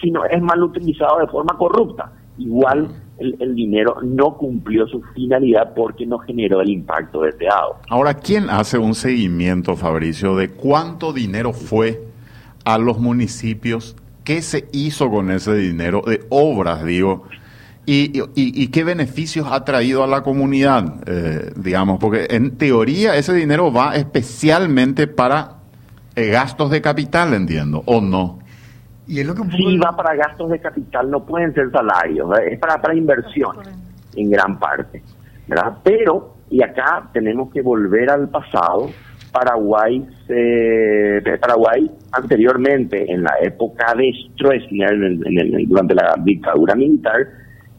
si 0.00 0.10
no 0.10 0.24
es 0.24 0.40
mal 0.40 0.62
utilizado 0.62 1.18
de 1.18 1.26
forma 1.26 1.56
corrupta. 1.58 2.12
Igual 2.38 2.88
el, 3.18 3.54
dinero 3.54 3.96
no 4.02 4.36
cumplió 4.36 4.86
su 4.86 5.02
finalidad 5.14 5.72
porque 5.74 6.06
no 6.06 6.18
generó 6.18 6.60
el 6.60 6.70
impacto 6.70 7.22
deseado. 7.22 7.76
Ahora, 7.88 8.14
¿quién 8.14 8.50
hace 8.50 8.78
un 8.78 8.94
seguimiento, 8.94 9.76
Fabricio, 9.76 10.36
de 10.36 10.50
cuánto 10.50 11.12
dinero 11.12 11.52
fue 11.52 12.02
a 12.64 12.78
los 12.78 12.98
municipios? 12.98 13.96
¿Qué 14.24 14.42
se 14.42 14.68
hizo 14.72 15.10
con 15.10 15.30
ese 15.30 15.54
dinero 15.54 16.02
de 16.06 16.24
obras, 16.30 16.84
digo? 16.84 17.24
¿Y, 17.86 18.68
qué 18.68 18.82
beneficios 18.82 19.46
ha 19.50 19.64
traído 19.64 20.02
a 20.02 20.06
la 20.06 20.22
comunidad, 20.22 21.02
eh, 21.06 21.52
digamos? 21.56 21.98
Porque 22.00 22.26
en 22.30 22.56
teoría 22.56 23.14
ese 23.16 23.34
dinero 23.34 23.70
va 23.70 23.94
especialmente 23.94 25.06
para 25.06 25.58
eh, 26.16 26.28
gastos 26.28 26.70
de 26.70 26.80
capital, 26.80 27.34
entiendo, 27.34 27.82
¿o 27.84 28.00
no? 28.00 28.38
Y 29.06 29.20
es 29.20 29.26
lo 29.26 29.34
que 29.34 29.42
Sí, 29.56 29.78
va 29.78 29.94
para 29.94 30.14
gastos 30.14 30.50
de 30.50 30.58
capital, 30.58 31.10
no 31.10 31.24
pueden 31.24 31.52
ser 31.54 31.70
salarios, 31.70 32.28
es 32.46 32.58
para, 32.58 32.80
para 32.80 32.94
inversión 32.94 33.56
en 34.16 34.30
gran 34.30 34.58
parte. 34.58 35.02
¿verdad? 35.46 35.78
Pero, 35.82 36.34
y 36.50 36.62
acá 36.62 37.08
tenemos 37.12 37.52
que 37.52 37.62
volver 37.62 38.10
al 38.10 38.28
pasado, 38.28 38.90
Paraguay, 39.32 40.06
se, 40.26 41.22
Paraguay 41.40 41.90
anteriormente, 42.12 43.10
en 43.10 43.24
la 43.24 43.34
época 43.42 43.94
de 43.94 44.12
Stroessner, 44.32 44.92
en 44.92 45.68
durante 45.68 45.94
la 45.94 46.14
dictadura 46.22 46.74
militar, 46.74 47.26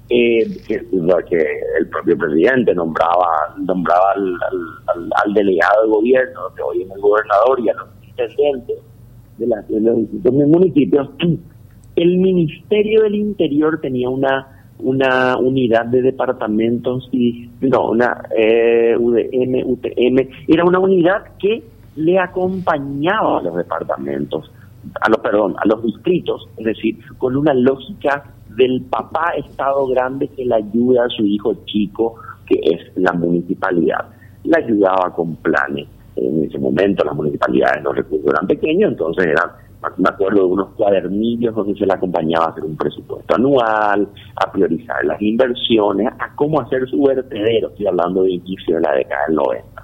eh, 0.09 0.45
que, 0.67 0.75
el 0.75 1.87
propio 1.89 2.17
presidente 2.17 2.75
nombraba 2.75 3.55
nombraba 3.57 4.13
al, 4.13 5.33
delegado 5.33 5.81
del 5.81 5.91
gobierno, 5.91 6.41
que 6.55 6.61
hoy 6.61 6.83
es 6.83 6.91
el 6.91 7.01
gobernador, 7.01 7.59
y 7.61 7.69
a 7.69 7.73
los 7.73 7.87
intendentes 8.03 8.77
de, 9.37 9.47
los 9.81 9.97
distintos 9.97 10.33
municipios, 10.33 11.09
el 11.95 12.17
Ministerio 12.17 13.03
del 13.03 13.15
Interior 13.15 13.79
tenía 13.81 14.09
una 14.09 14.51
una 14.77 15.37
unidad 15.37 15.85
de 15.85 16.01
departamentos 16.01 17.07
y 17.13 17.49
no 17.61 17.91
una 17.91 18.23
eh, 18.37 18.93
UDM 18.99 19.63
UTM 19.65 20.29
era 20.49 20.65
una 20.65 20.79
unidad 20.79 21.23
que 21.39 21.63
le 21.95 22.19
acompañaba 22.19 23.39
a 23.39 23.41
los 23.43 23.55
departamentos 23.55 24.51
a 24.99 25.09
los 25.09 25.19
perdón 25.19 25.55
a 25.63 25.65
los 25.65 25.81
distritos 25.81 26.49
es 26.57 26.65
decir 26.65 26.97
con 27.17 27.37
una 27.37 27.53
lógica 27.53 28.35
del 28.55 28.81
papá 28.89 29.33
Estado 29.37 29.87
grande 29.87 30.27
que 30.29 30.45
le 30.45 30.55
ayuda 30.55 31.05
a 31.05 31.09
su 31.09 31.25
hijo 31.25 31.53
chico, 31.65 32.15
que 32.47 32.59
es 32.63 32.91
la 32.95 33.13
municipalidad. 33.13 34.09
Le 34.43 34.57
ayudaba 34.57 35.13
con 35.13 35.35
planes. 35.37 35.87
En 36.15 36.43
ese 36.43 36.57
momento 36.57 37.03
las 37.03 37.15
municipalidades 37.15 37.83
los 37.83 37.95
recursos 37.95 38.27
eran 38.31 38.47
pequeños, 38.47 38.91
entonces 38.91 39.25
eran, 39.25 39.51
me 39.97 40.09
acuerdo 40.09 40.39
de 40.41 40.45
unos 40.45 40.69
cuadernillos 40.75 41.53
donde 41.55 41.77
se 41.77 41.85
le 41.85 41.93
acompañaba 41.93 42.45
a 42.45 42.49
hacer 42.49 42.63
un 42.63 42.77
presupuesto 42.77 43.35
anual, 43.35 44.07
a 44.35 44.51
priorizar 44.51 45.03
las 45.05 45.21
inversiones, 45.21 46.07
a 46.19 46.33
cómo 46.35 46.61
hacer 46.61 46.87
su 46.89 47.03
vertedero, 47.03 47.69
estoy 47.69 47.87
hablando 47.87 48.23
de 48.23 48.31
inicio 48.31 48.75
de 48.75 48.81
la 48.81 48.93
década 48.93 49.21
del 49.27 49.35
90. 49.35 49.83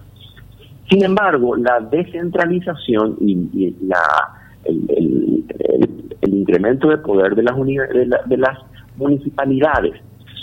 Sin 0.89 1.04
embargo, 1.04 1.56
la 1.56 1.80
descentralización 1.80 3.17
y, 3.22 3.76
la, 3.88 4.02
el, 4.65 5.46
el 6.22 6.36
incremento 6.36 6.89
de 6.89 6.98
poder 6.98 7.36
de 7.36 7.44
las, 7.44 7.56
de, 8.28 8.38
las 8.38 8.58
municipalidades, 8.96 9.94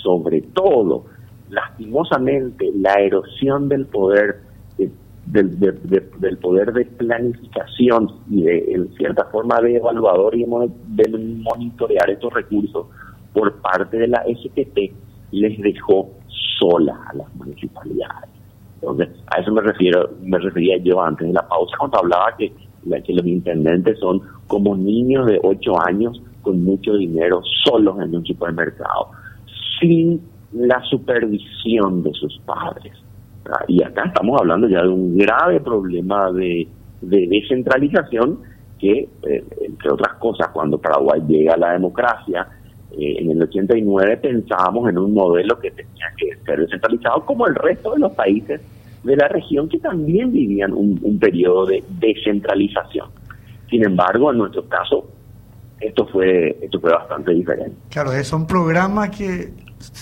sobre 0.03 0.43
todo, 0.43 1.05
lastimosamente, 1.51 2.71
la 2.77 2.95
erosión 2.95 3.69
del 3.69 3.87
poder 3.87 4.41
del, 5.33 5.59
del, 5.59 6.39
poder 6.39 6.73
de 6.73 6.85
planificación 6.85 8.11
y 8.31 8.43
de 8.43 8.73
en 8.73 8.95
cierta 8.97 9.25
forma 9.27 9.61
de 9.61 9.77
evaluador 9.77 10.35
y 10.35 10.45
de 10.45 11.19
monitorear 11.43 12.11
estos 12.11 12.33
recursos 12.33 12.87
por 13.33 13.55
parte 13.61 13.99
de 13.99 14.09
la 14.09 14.25
SPT 14.25 14.79
les 15.33 15.59
dejó 15.61 16.11
sola 16.59 16.99
a 17.11 17.15
las 17.15 17.35
municipalidades. 17.37 18.31
Entonces, 18.81 19.09
a 19.27 19.41
eso 19.41 19.53
me 19.53 19.61
refiero, 19.61 20.11
me 20.23 20.39
refería 20.39 20.79
yo 20.79 21.03
antes 21.03 21.27
de 21.27 21.33
la 21.33 21.47
pausa 21.47 21.77
cuando 21.79 21.99
hablaba 21.99 22.35
que 22.37 22.53
que 23.05 23.13
los 23.13 23.27
intendentes 23.27 23.99
son 23.99 24.23
como 24.47 24.77
niños 24.77 25.27
de 25.27 25.39
8 25.43 25.73
años 25.87 26.23
con 26.43 26.63
mucho 26.65 26.95
dinero 26.95 27.43
solos 27.65 28.01
en 28.01 28.15
un 28.15 28.25
supermercado, 28.25 29.11
sin 29.79 30.23
la 30.53 30.83
supervisión 30.85 32.03
de 32.03 32.13
sus 32.15 32.39
padres. 32.47 32.93
Y 33.67 33.83
acá 33.83 34.05
estamos 34.07 34.41
hablando 34.41 34.69
ya 34.69 34.83
de 34.83 34.89
un 34.89 35.17
grave 35.17 35.61
problema 35.61 36.31
de, 36.33 36.69
descentralización 37.01 38.41
que, 38.79 39.09
eh, 39.23 39.45
entre 39.61 39.93
otras 39.93 40.15
cosas, 40.15 40.49
cuando 40.49 40.79
Paraguay 40.79 41.21
llega 41.27 41.55
a 41.55 41.57
la 41.57 41.73
democracia, 41.73 42.47
eh, 42.93 43.17
en 43.19 43.31
el 43.31 43.43
89 43.43 44.17
pensábamos 44.19 44.89
en 44.89 44.99
un 44.99 45.15
modelo 45.15 45.59
que 45.59 45.71
tenía 45.71 46.07
que 46.17 46.37
ser 46.45 46.61
descentralizado 46.61 47.25
como 47.25 47.47
el 47.47 47.55
resto 47.55 47.93
de 47.93 48.01
los 48.01 48.13
países 48.13 48.61
de 49.03 49.17
la 49.17 49.29
región 49.29 49.69
que 49.69 49.79
también 49.79 50.33
vivían 50.33 50.73
un, 50.73 51.19
periodo 51.19 51.67
de 51.67 51.83
descentralización. 52.01 53.09
Sin 53.71 53.85
embargo, 53.85 54.33
en 54.33 54.39
nuestro 54.39 54.67
caso, 54.69 55.07
esto 55.81 56.07
fue, 56.07 56.59
esto 56.63 56.81
fue 56.81 56.93
bastante 56.93 57.33
diferente. 57.33 57.77
Claro, 57.91 58.11
son 58.25 58.47
programas 58.47 59.17
que 59.17 59.53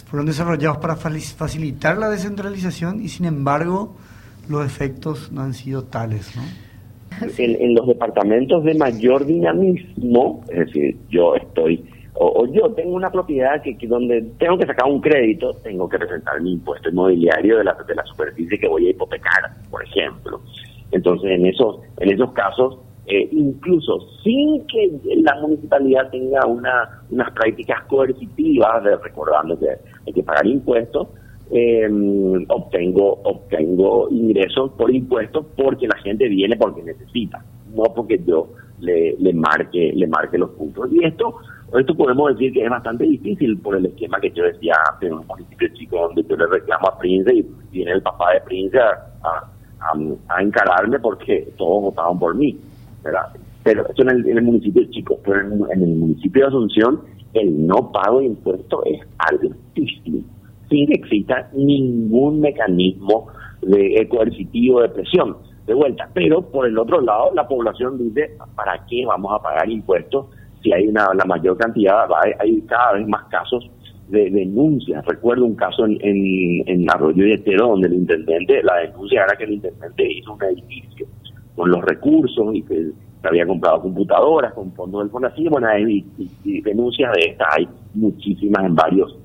fueron 0.06 0.26
desarrollados 0.26 0.78
para 0.78 0.96
facilitar 0.96 1.98
la 1.98 2.08
descentralización 2.08 3.02
y 3.02 3.08
sin 3.08 3.26
embargo 3.26 3.96
los 4.48 4.64
efectos 4.64 5.32
no 5.32 5.42
han 5.42 5.54
sido 5.54 5.84
tales, 5.84 6.34
¿no? 6.36 6.42
en 7.38 7.74
los 7.74 7.86
departamentos 7.86 8.62
de 8.64 8.74
mayor 8.74 9.24
dinamismo, 9.24 10.44
es 10.50 10.66
decir, 10.66 10.96
yo 11.08 11.34
estoy 11.34 11.82
o, 12.18 12.46
yo 12.46 12.72
tengo 12.72 12.94
una 12.94 13.10
propiedad 13.10 13.62
que, 13.62 13.76
donde 13.86 14.22
tengo 14.38 14.56
que 14.56 14.66
sacar 14.66 14.90
un 14.90 15.00
crédito, 15.00 15.52
tengo 15.62 15.88
que 15.88 15.98
presentar 15.98 16.40
mi 16.40 16.52
impuesto 16.52 16.88
inmobiliario 16.88 17.58
de 17.58 17.64
la, 17.64 17.76
de 17.86 17.94
la 17.94 18.04
superficie 18.04 18.58
que 18.58 18.68
voy 18.68 18.86
a 18.86 18.90
hipotecar, 18.90 19.52
por 19.70 19.84
ejemplo. 19.84 20.40
Entonces, 20.92 21.30
en 21.32 21.46
esos, 21.46 21.80
en 21.98 22.12
esos 22.12 22.32
casos, 22.32 22.78
eh, 23.06 23.28
incluso 23.32 24.00
sin 24.22 24.66
que 24.66 24.90
la 25.16 25.36
municipalidad 25.40 26.10
tenga 26.10 26.44
una, 26.46 27.02
unas 27.10 27.30
prácticas 27.32 27.82
coercitivas, 27.84 28.82
de, 28.84 28.96
recordando 28.96 29.58
que 29.58 29.68
hay 30.06 30.12
que 30.12 30.22
pagar 30.22 30.46
impuestos, 30.46 31.08
eh, 31.50 31.88
obtengo 32.48 33.20
obtengo 33.22 34.08
ingresos 34.10 34.72
por 34.72 34.92
impuestos 34.92 35.46
porque 35.56 35.86
la 35.86 35.96
gente 35.98 36.28
viene 36.28 36.56
porque 36.56 36.82
necesita, 36.82 37.44
no 37.72 37.84
porque 37.94 38.20
yo 38.26 38.48
le, 38.80 39.14
le 39.18 39.32
marque 39.32 39.92
le 39.94 40.06
marque 40.08 40.38
los 40.38 40.50
puntos. 40.50 40.90
Y 40.92 41.04
esto 41.04 41.36
esto 41.74 41.94
podemos 41.96 42.30
decir 42.30 42.52
que 42.52 42.64
es 42.64 42.70
bastante 42.70 43.04
difícil 43.04 43.58
por 43.58 43.76
el 43.76 43.86
esquema 43.86 44.20
que 44.20 44.30
yo 44.30 44.44
decía 44.44 44.74
antes, 44.92 45.10
un 45.10 45.26
municipio 45.26 45.68
chico 45.74 45.98
donde 46.00 46.22
yo 46.22 46.36
le 46.36 46.46
reclamo 46.46 46.88
a 46.88 46.98
Prince 46.98 47.34
y 47.34 47.46
viene 47.72 47.92
el 47.92 48.02
papá 48.02 48.32
de 48.34 48.40
Prince 48.42 48.78
a, 48.78 49.50
a, 50.28 50.42
encararme 50.42 50.98
porque 51.00 51.48
todos 51.56 51.82
votaban 51.82 52.18
por 52.18 52.34
mí. 52.34 52.56
Pero 53.62 53.88
esto 53.88 54.02
en 54.02 54.10
el, 54.10 54.42
municipio 54.42 54.84
chico, 54.90 55.18
pero 55.24 55.40
en, 55.40 55.82
el 55.82 55.96
municipio 55.96 56.42
de 56.42 56.48
Asunción 56.48 57.00
el 57.34 57.66
no 57.66 57.90
pago 57.92 58.20
de 58.20 58.26
impuestos 58.26 58.80
es 58.86 59.00
altísimo, 59.18 60.22
sin 60.70 60.86
que 60.86 60.94
exista 60.94 61.50
ningún 61.52 62.40
mecanismo 62.40 63.26
de 63.62 64.06
coercitivo 64.08 64.82
de 64.82 64.88
presión. 64.90 65.36
De 65.66 65.74
vuelta, 65.74 66.08
pero 66.14 66.42
por 66.42 66.66
el 66.66 66.78
otro 66.78 67.00
lado, 67.00 67.32
la 67.34 67.48
población 67.48 67.98
dice, 67.98 68.36
¿para 68.54 68.86
qué 68.86 69.04
vamos 69.04 69.32
a 69.34 69.42
pagar 69.42 69.68
impuestos 69.68 70.26
si 70.62 70.72
hay 70.72 70.86
una 70.88 71.12
la 71.14 71.24
mayor 71.24 71.56
cantidad, 71.56 72.08
hay, 72.40 72.60
cada 72.62 72.94
vez 72.94 73.06
más 73.08 73.24
casos 73.30 73.68
de 74.08 74.30
denuncias. 74.30 75.04
Recuerdo 75.04 75.44
un 75.44 75.54
caso 75.54 75.84
en, 75.84 75.98
en, 76.00 76.90
Arroyo 76.90 77.24
de 77.24 77.38
Tero 77.38 77.68
donde 77.68 77.88
el 77.88 77.94
intendente, 77.94 78.62
la 78.62 78.76
denuncia 78.76 79.24
era 79.24 79.36
que 79.36 79.44
el 79.44 79.54
intendente 79.54 80.12
hizo 80.12 80.34
un 80.34 80.42
edificio 80.44 81.06
con 81.56 81.70
los 81.70 81.82
recursos 81.82 82.54
y 82.54 82.62
que 82.62 82.90
había 83.22 83.46
comprado 83.46 83.82
computadoras 83.82 84.52
con 84.54 84.72
fondos 84.72 85.02
del 85.02 85.10
FONACI. 85.10 85.48
Bueno, 85.48 85.66
hay 85.68 86.04
y, 86.44 86.60
denuncias 86.60 87.12
de 87.14 87.30
estas 87.30 87.48
hay 87.56 87.68
muchísimas 87.94 88.64
en 88.64 88.74
varios 88.74 89.16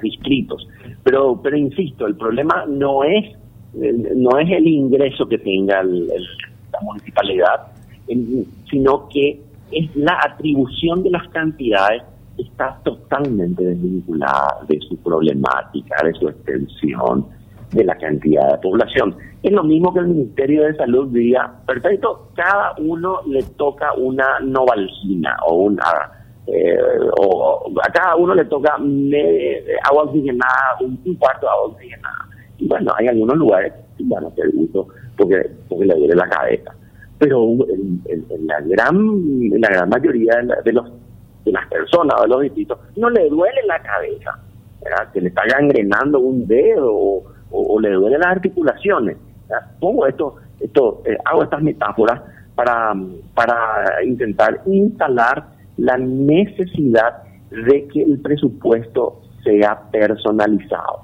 distritos. 0.00 0.68
Pero, 1.02 1.40
pero 1.42 1.56
insisto, 1.56 2.06
el 2.06 2.16
problema 2.16 2.64
no 2.68 3.02
es 3.02 3.36
no 3.74 4.38
es 4.38 4.48
el 4.50 4.68
ingreso 4.68 5.26
que 5.26 5.38
tenga 5.38 5.82
la 5.82 6.80
municipalidad, 6.82 7.72
sino 8.70 9.08
que 9.08 9.40
es 9.72 9.96
la 9.96 10.16
atribución 10.24 11.02
de 11.02 11.10
las 11.10 11.26
cantidades 11.30 12.04
está 12.38 12.78
totalmente 12.84 13.64
desvinculada 13.64 14.60
de 14.68 14.78
su 14.80 14.96
problemática, 14.98 15.96
de 16.04 16.12
su 16.14 16.28
extensión, 16.28 17.26
de 17.74 17.84
la 17.84 17.96
cantidad 17.96 18.52
de 18.52 18.58
población. 18.58 19.16
Es 19.42 19.52
lo 19.52 19.64
mismo 19.64 19.92
que 19.92 20.00
el 20.00 20.08
Ministerio 20.08 20.64
de 20.64 20.74
Salud 20.76 21.08
diga, 21.08 21.60
perfecto, 21.66 22.30
cada 22.34 22.74
uno 22.78 23.20
le 23.26 23.42
toca 23.56 23.92
una 23.94 24.40
novalgina 24.40 25.36
o 25.46 25.56
una 25.64 25.84
eh, 26.46 26.76
o 27.18 27.72
a 27.82 27.90
cada 27.90 28.16
uno 28.16 28.34
le 28.34 28.44
toca 28.44 28.74
agua 28.74 30.02
oxigenada, 30.02 30.76
un, 30.80 30.96
cuarto 31.16 31.46
de 31.46 31.52
agua 31.52 31.66
oxigenada. 31.66 32.28
Y 32.58 32.68
bueno, 32.68 32.92
hay 32.96 33.08
algunos 33.08 33.36
lugares 33.36 33.72
que 33.96 34.04
van 34.06 34.24
a 34.24 34.28
hacer 34.28 34.48
uso 34.54 34.88
porque, 35.16 35.50
porque 35.68 35.86
le 35.86 35.94
duele 35.94 36.14
la 36.14 36.28
cabeza. 36.28 36.74
Pero 37.18 37.42
en, 37.68 38.02
la 38.46 38.60
gran 38.60 39.60
la 39.60 39.68
gran 39.68 39.88
mayoría 39.88 40.34
de, 40.64 40.72
los 40.72 40.90
de 41.44 41.52
las 41.52 41.66
personas 41.68 42.20
de 42.22 42.28
los 42.28 42.42
distritos 42.42 42.78
no 42.96 43.08
le 43.08 43.28
duele 43.30 43.62
la 43.66 43.80
cabeza, 43.80 44.38
¿verdad? 44.82 45.12
que 45.12 45.20
le 45.22 45.28
está 45.28 45.42
gangrenando 45.46 46.20
un 46.20 46.46
dedo 46.46 46.92
o, 46.92 47.22
le 47.80 47.90
duele 47.92 48.18
las 48.18 48.28
articulaciones. 48.28 49.16
Pongo 49.80 50.06
esto, 50.06 50.36
esto 50.60 51.02
eh, 51.04 51.16
hago 51.24 51.44
estas 51.44 51.62
metáforas 51.62 52.20
para, 52.54 52.94
para 53.34 54.02
intentar 54.04 54.62
instalar 54.66 55.46
la 55.76 55.96
necesidad 55.98 57.22
de 57.50 57.86
que 57.88 58.02
el 58.02 58.18
presupuesto 58.20 59.20
sea 59.42 59.80
personalizado. 59.90 61.02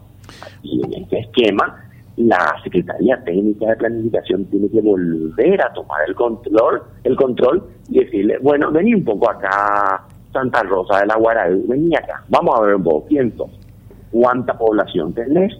Y 0.62 0.82
en 0.84 1.02
este 1.02 1.20
esquema, 1.20 1.84
la 2.16 2.54
Secretaría 2.62 3.22
Técnica 3.24 3.66
de 3.66 3.76
Planificación 3.76 4.44
tiene 4.46 4.68
que 4.68 4.80
volver 4.80 5.62
a 5.62 5.72
tomar 5.72 6.00
el 6.06 6.14
control, 6.14 6.82
el 7.04 7.16
control 7.16 7.62
y 7.88 8.00
decirle, 8.00 8.38
bueno, 8.42 8.70
vení 8.70 8.94
un 8.94 9.04
poco 9.04 9.30
acá, 9.30 10.04
Santa 10.32 10.62
Rosa 10.62 11.00
de 11.00 11.06
la 11.06 11.16
Guaraí, 11.16 11.62
vení 11.66 11.94
acá, 11.96 12.22
vamos 12.28 12.58
a 12.58 12.62
ver 12.62 12.76
un 12.76 12.84
poco, 12.84 13.06
quién 13.08 13.34
cuánta 14.12 14.56
población 14.56 15.12
tenés, 15.14 15.52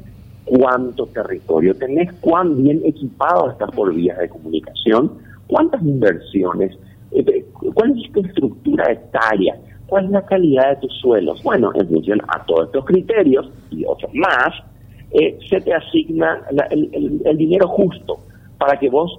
cuánto 0.59 1.07
territorio 1.07 1.75
tenés, 1.75 2.13
cuán 2.21 2.63
bien 2.63 2.83
equipado 2.85 3.51
estás 3.51 3.71
por 3.71 3.95
vías 3.95 4.19
de 4.19 4.29
comunicación, 4.29 5.13
cuántas 5.47 5.83
inversiones 5.83 6.77
eh, 7.13 7.45
¿Cuál 7.75 8.01
es 8.01 8.13
tu 8.13 8.21
estructura 8.21 8.91
etaria? 8.91 9.57
¿Cuál 9.87 10.07
es 10.07 10.11
la 10.13 10.25
calidad 10.25 10.71
de 10.71 10.77
tus 10.77 10.93
suelos? 11.01 11.43
Bueno, 11.43 11.73
en 11.75 11.89
función 11.89 12.21
a 12.29 12.45
todos 12.45 12.67
estos 12.67 12.85
criterios 12.85 13.51
y 13.71 13.85
otros 13.85 14.13
más, 14.15 14.55
eh, 15.11 15.39
se 15.49 15.61
te 15.61 15.75
asigna 15.75 16.43
el, 16.71 17.37
dinero 17.37 17.67
justo 17.69 18.21
para 18.59 18.79
que 18.79 18.89
vos 18.89 19.19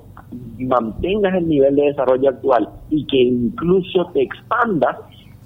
mantengas 0.59 1.35
el 1.35 1.49
nivel 1.49 1.75
de 1.75 1.87
desarrollo 1.87 2.29
actual 2.29 2.69
y 2.89 3.05
que 3.05 3.17
incluso 3.17 4.09
te 4.13 4.21
expandas, 4.21 4.97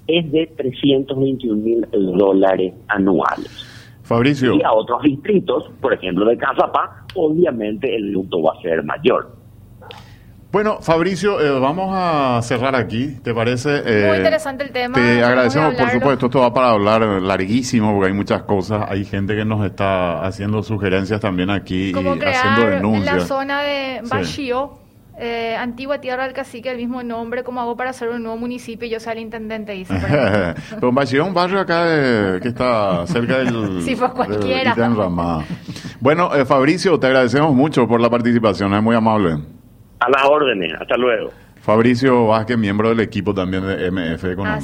es 0.06 0.30
de 0.30 0.46
321 0.56 1.56
mil 1.56 1.86
dólares 1.90 2.74
anuales. 2.86 3.75
Fabricio. 4.06 4.54
Y 4.54 4.62
a 4.62 4.72
otros 4.72 5.02
distritos, 5.02 5.64
por 5.80 5.92
ejemplo 5.92 6.24
de 6.26 6.36
Casapa, 6.36 7.04
obviamente 7.16 7.92
el 7.94 8.12
luto 8.12 8.40
va 8.40 8.52
a 8.56 8.62
ser 8.62 8.84
mayor. 8.84 9.34
Bueno, 10.52 10.78
Fabricio, 10.80 11.40
eh, 11.40 11.58
vamos 11.58 11.90
a 11.92 12.40
cerrar 12.40 12.76
aquí, 12.76 13.18
¿te 13.22 13.34
parece? 13.34 13.82
Eh, 13.84 14.06
Muy 14.08 14.16
interesante 14.18 14.62
el 14.62 14.70
tema. 14.70 14.94
Te 14.94 15.22
agradecemos, 15.22 15.74
por 15.74 15.90
supuesto, 15.90 16.26
esto 16.26 16.40
va 16.40 16.54
para 16.54 16.70
hablar 16.70 17.02
larguísimo 17.20 17.92
porque 17.92 18.06
hay 18.06 18.16
muchas 18.16 18.44
cosas. 18.44 18.86
Hay 18.88 19.04
gente 19.04 19.34
que 19.34 19.44
nos 19.44 19.66
está 19.66 20.24
haciendo 20.24 20.62
sugerencias 20.62 21.20
también 21.20 21.50
aquí 21.50 21.90
y 21.90 21.92
haciendo 21.92 22.70
denuncias. 22.70 23.12
En 23.12 23.18
la 23.18 23.26
zona 23.26 23.62
de 23.62 24.00
Bajío, 24.08 24.70
eh, 25.18 25.56
antigua 25.56 26.00
tierra 26.00 26.24
del 26.24 26.32
cacique, 26.32 26.70
el 26.70 26.76
mismo 26.76 27.02
nombre, 27.02 27.42
¿cómo 27.42 27.60
hago 27.60 27.76
para 27.76 27.90
hacer 27.90 28.08
un 28.08 28.22
nuevo 28.22 28.36
municipio? 28.36 28.86
Yo 28.88 29.00
soy 29.00 29.14
el 29.14 29.18
intendente, 29.20 29.72
dice. 29.72 29.94
Pero 30.74 30.92
Bajío 30.92 31.22
es 31.22 31.28
un 31.28 31.34
barrio 31.34 31.60
acá 31.60 32.38
que 32.40 32.48
está 32.48 33.06
cerca 33.06 33.38
del. 33.38 33.80
sí, 33.82 33.96
pues 33.96 34.10
cualquiera. 34.12 34.74
bueno, 36.00 36.30
Fabricio, 36.46 36.98
te 36.98 37.06
agradecemos 37.06 37.54
mucho 37.54 37.86
por 37.88 38.00
la 38.00 38.10
participación, 38.10 38.74
es 38.74 38.82
muy 38.82 38.94
amable. 38.94 39.38
A 40.00 40.10
las 40.10 40.24
órdenes, 40.24 40.72
hasta 40.78 40.96
luego. 40.96 41.30
Fabricio 41.66 42.28
Vázquez, 42.28 42.56
miembro 42.56 42.90
del 42.90 43.00
equipo 43.00 43.34
también 43.34 43.66
de 43.66 43.90
MF 43.90 44.24
Economía. 44.24 44.60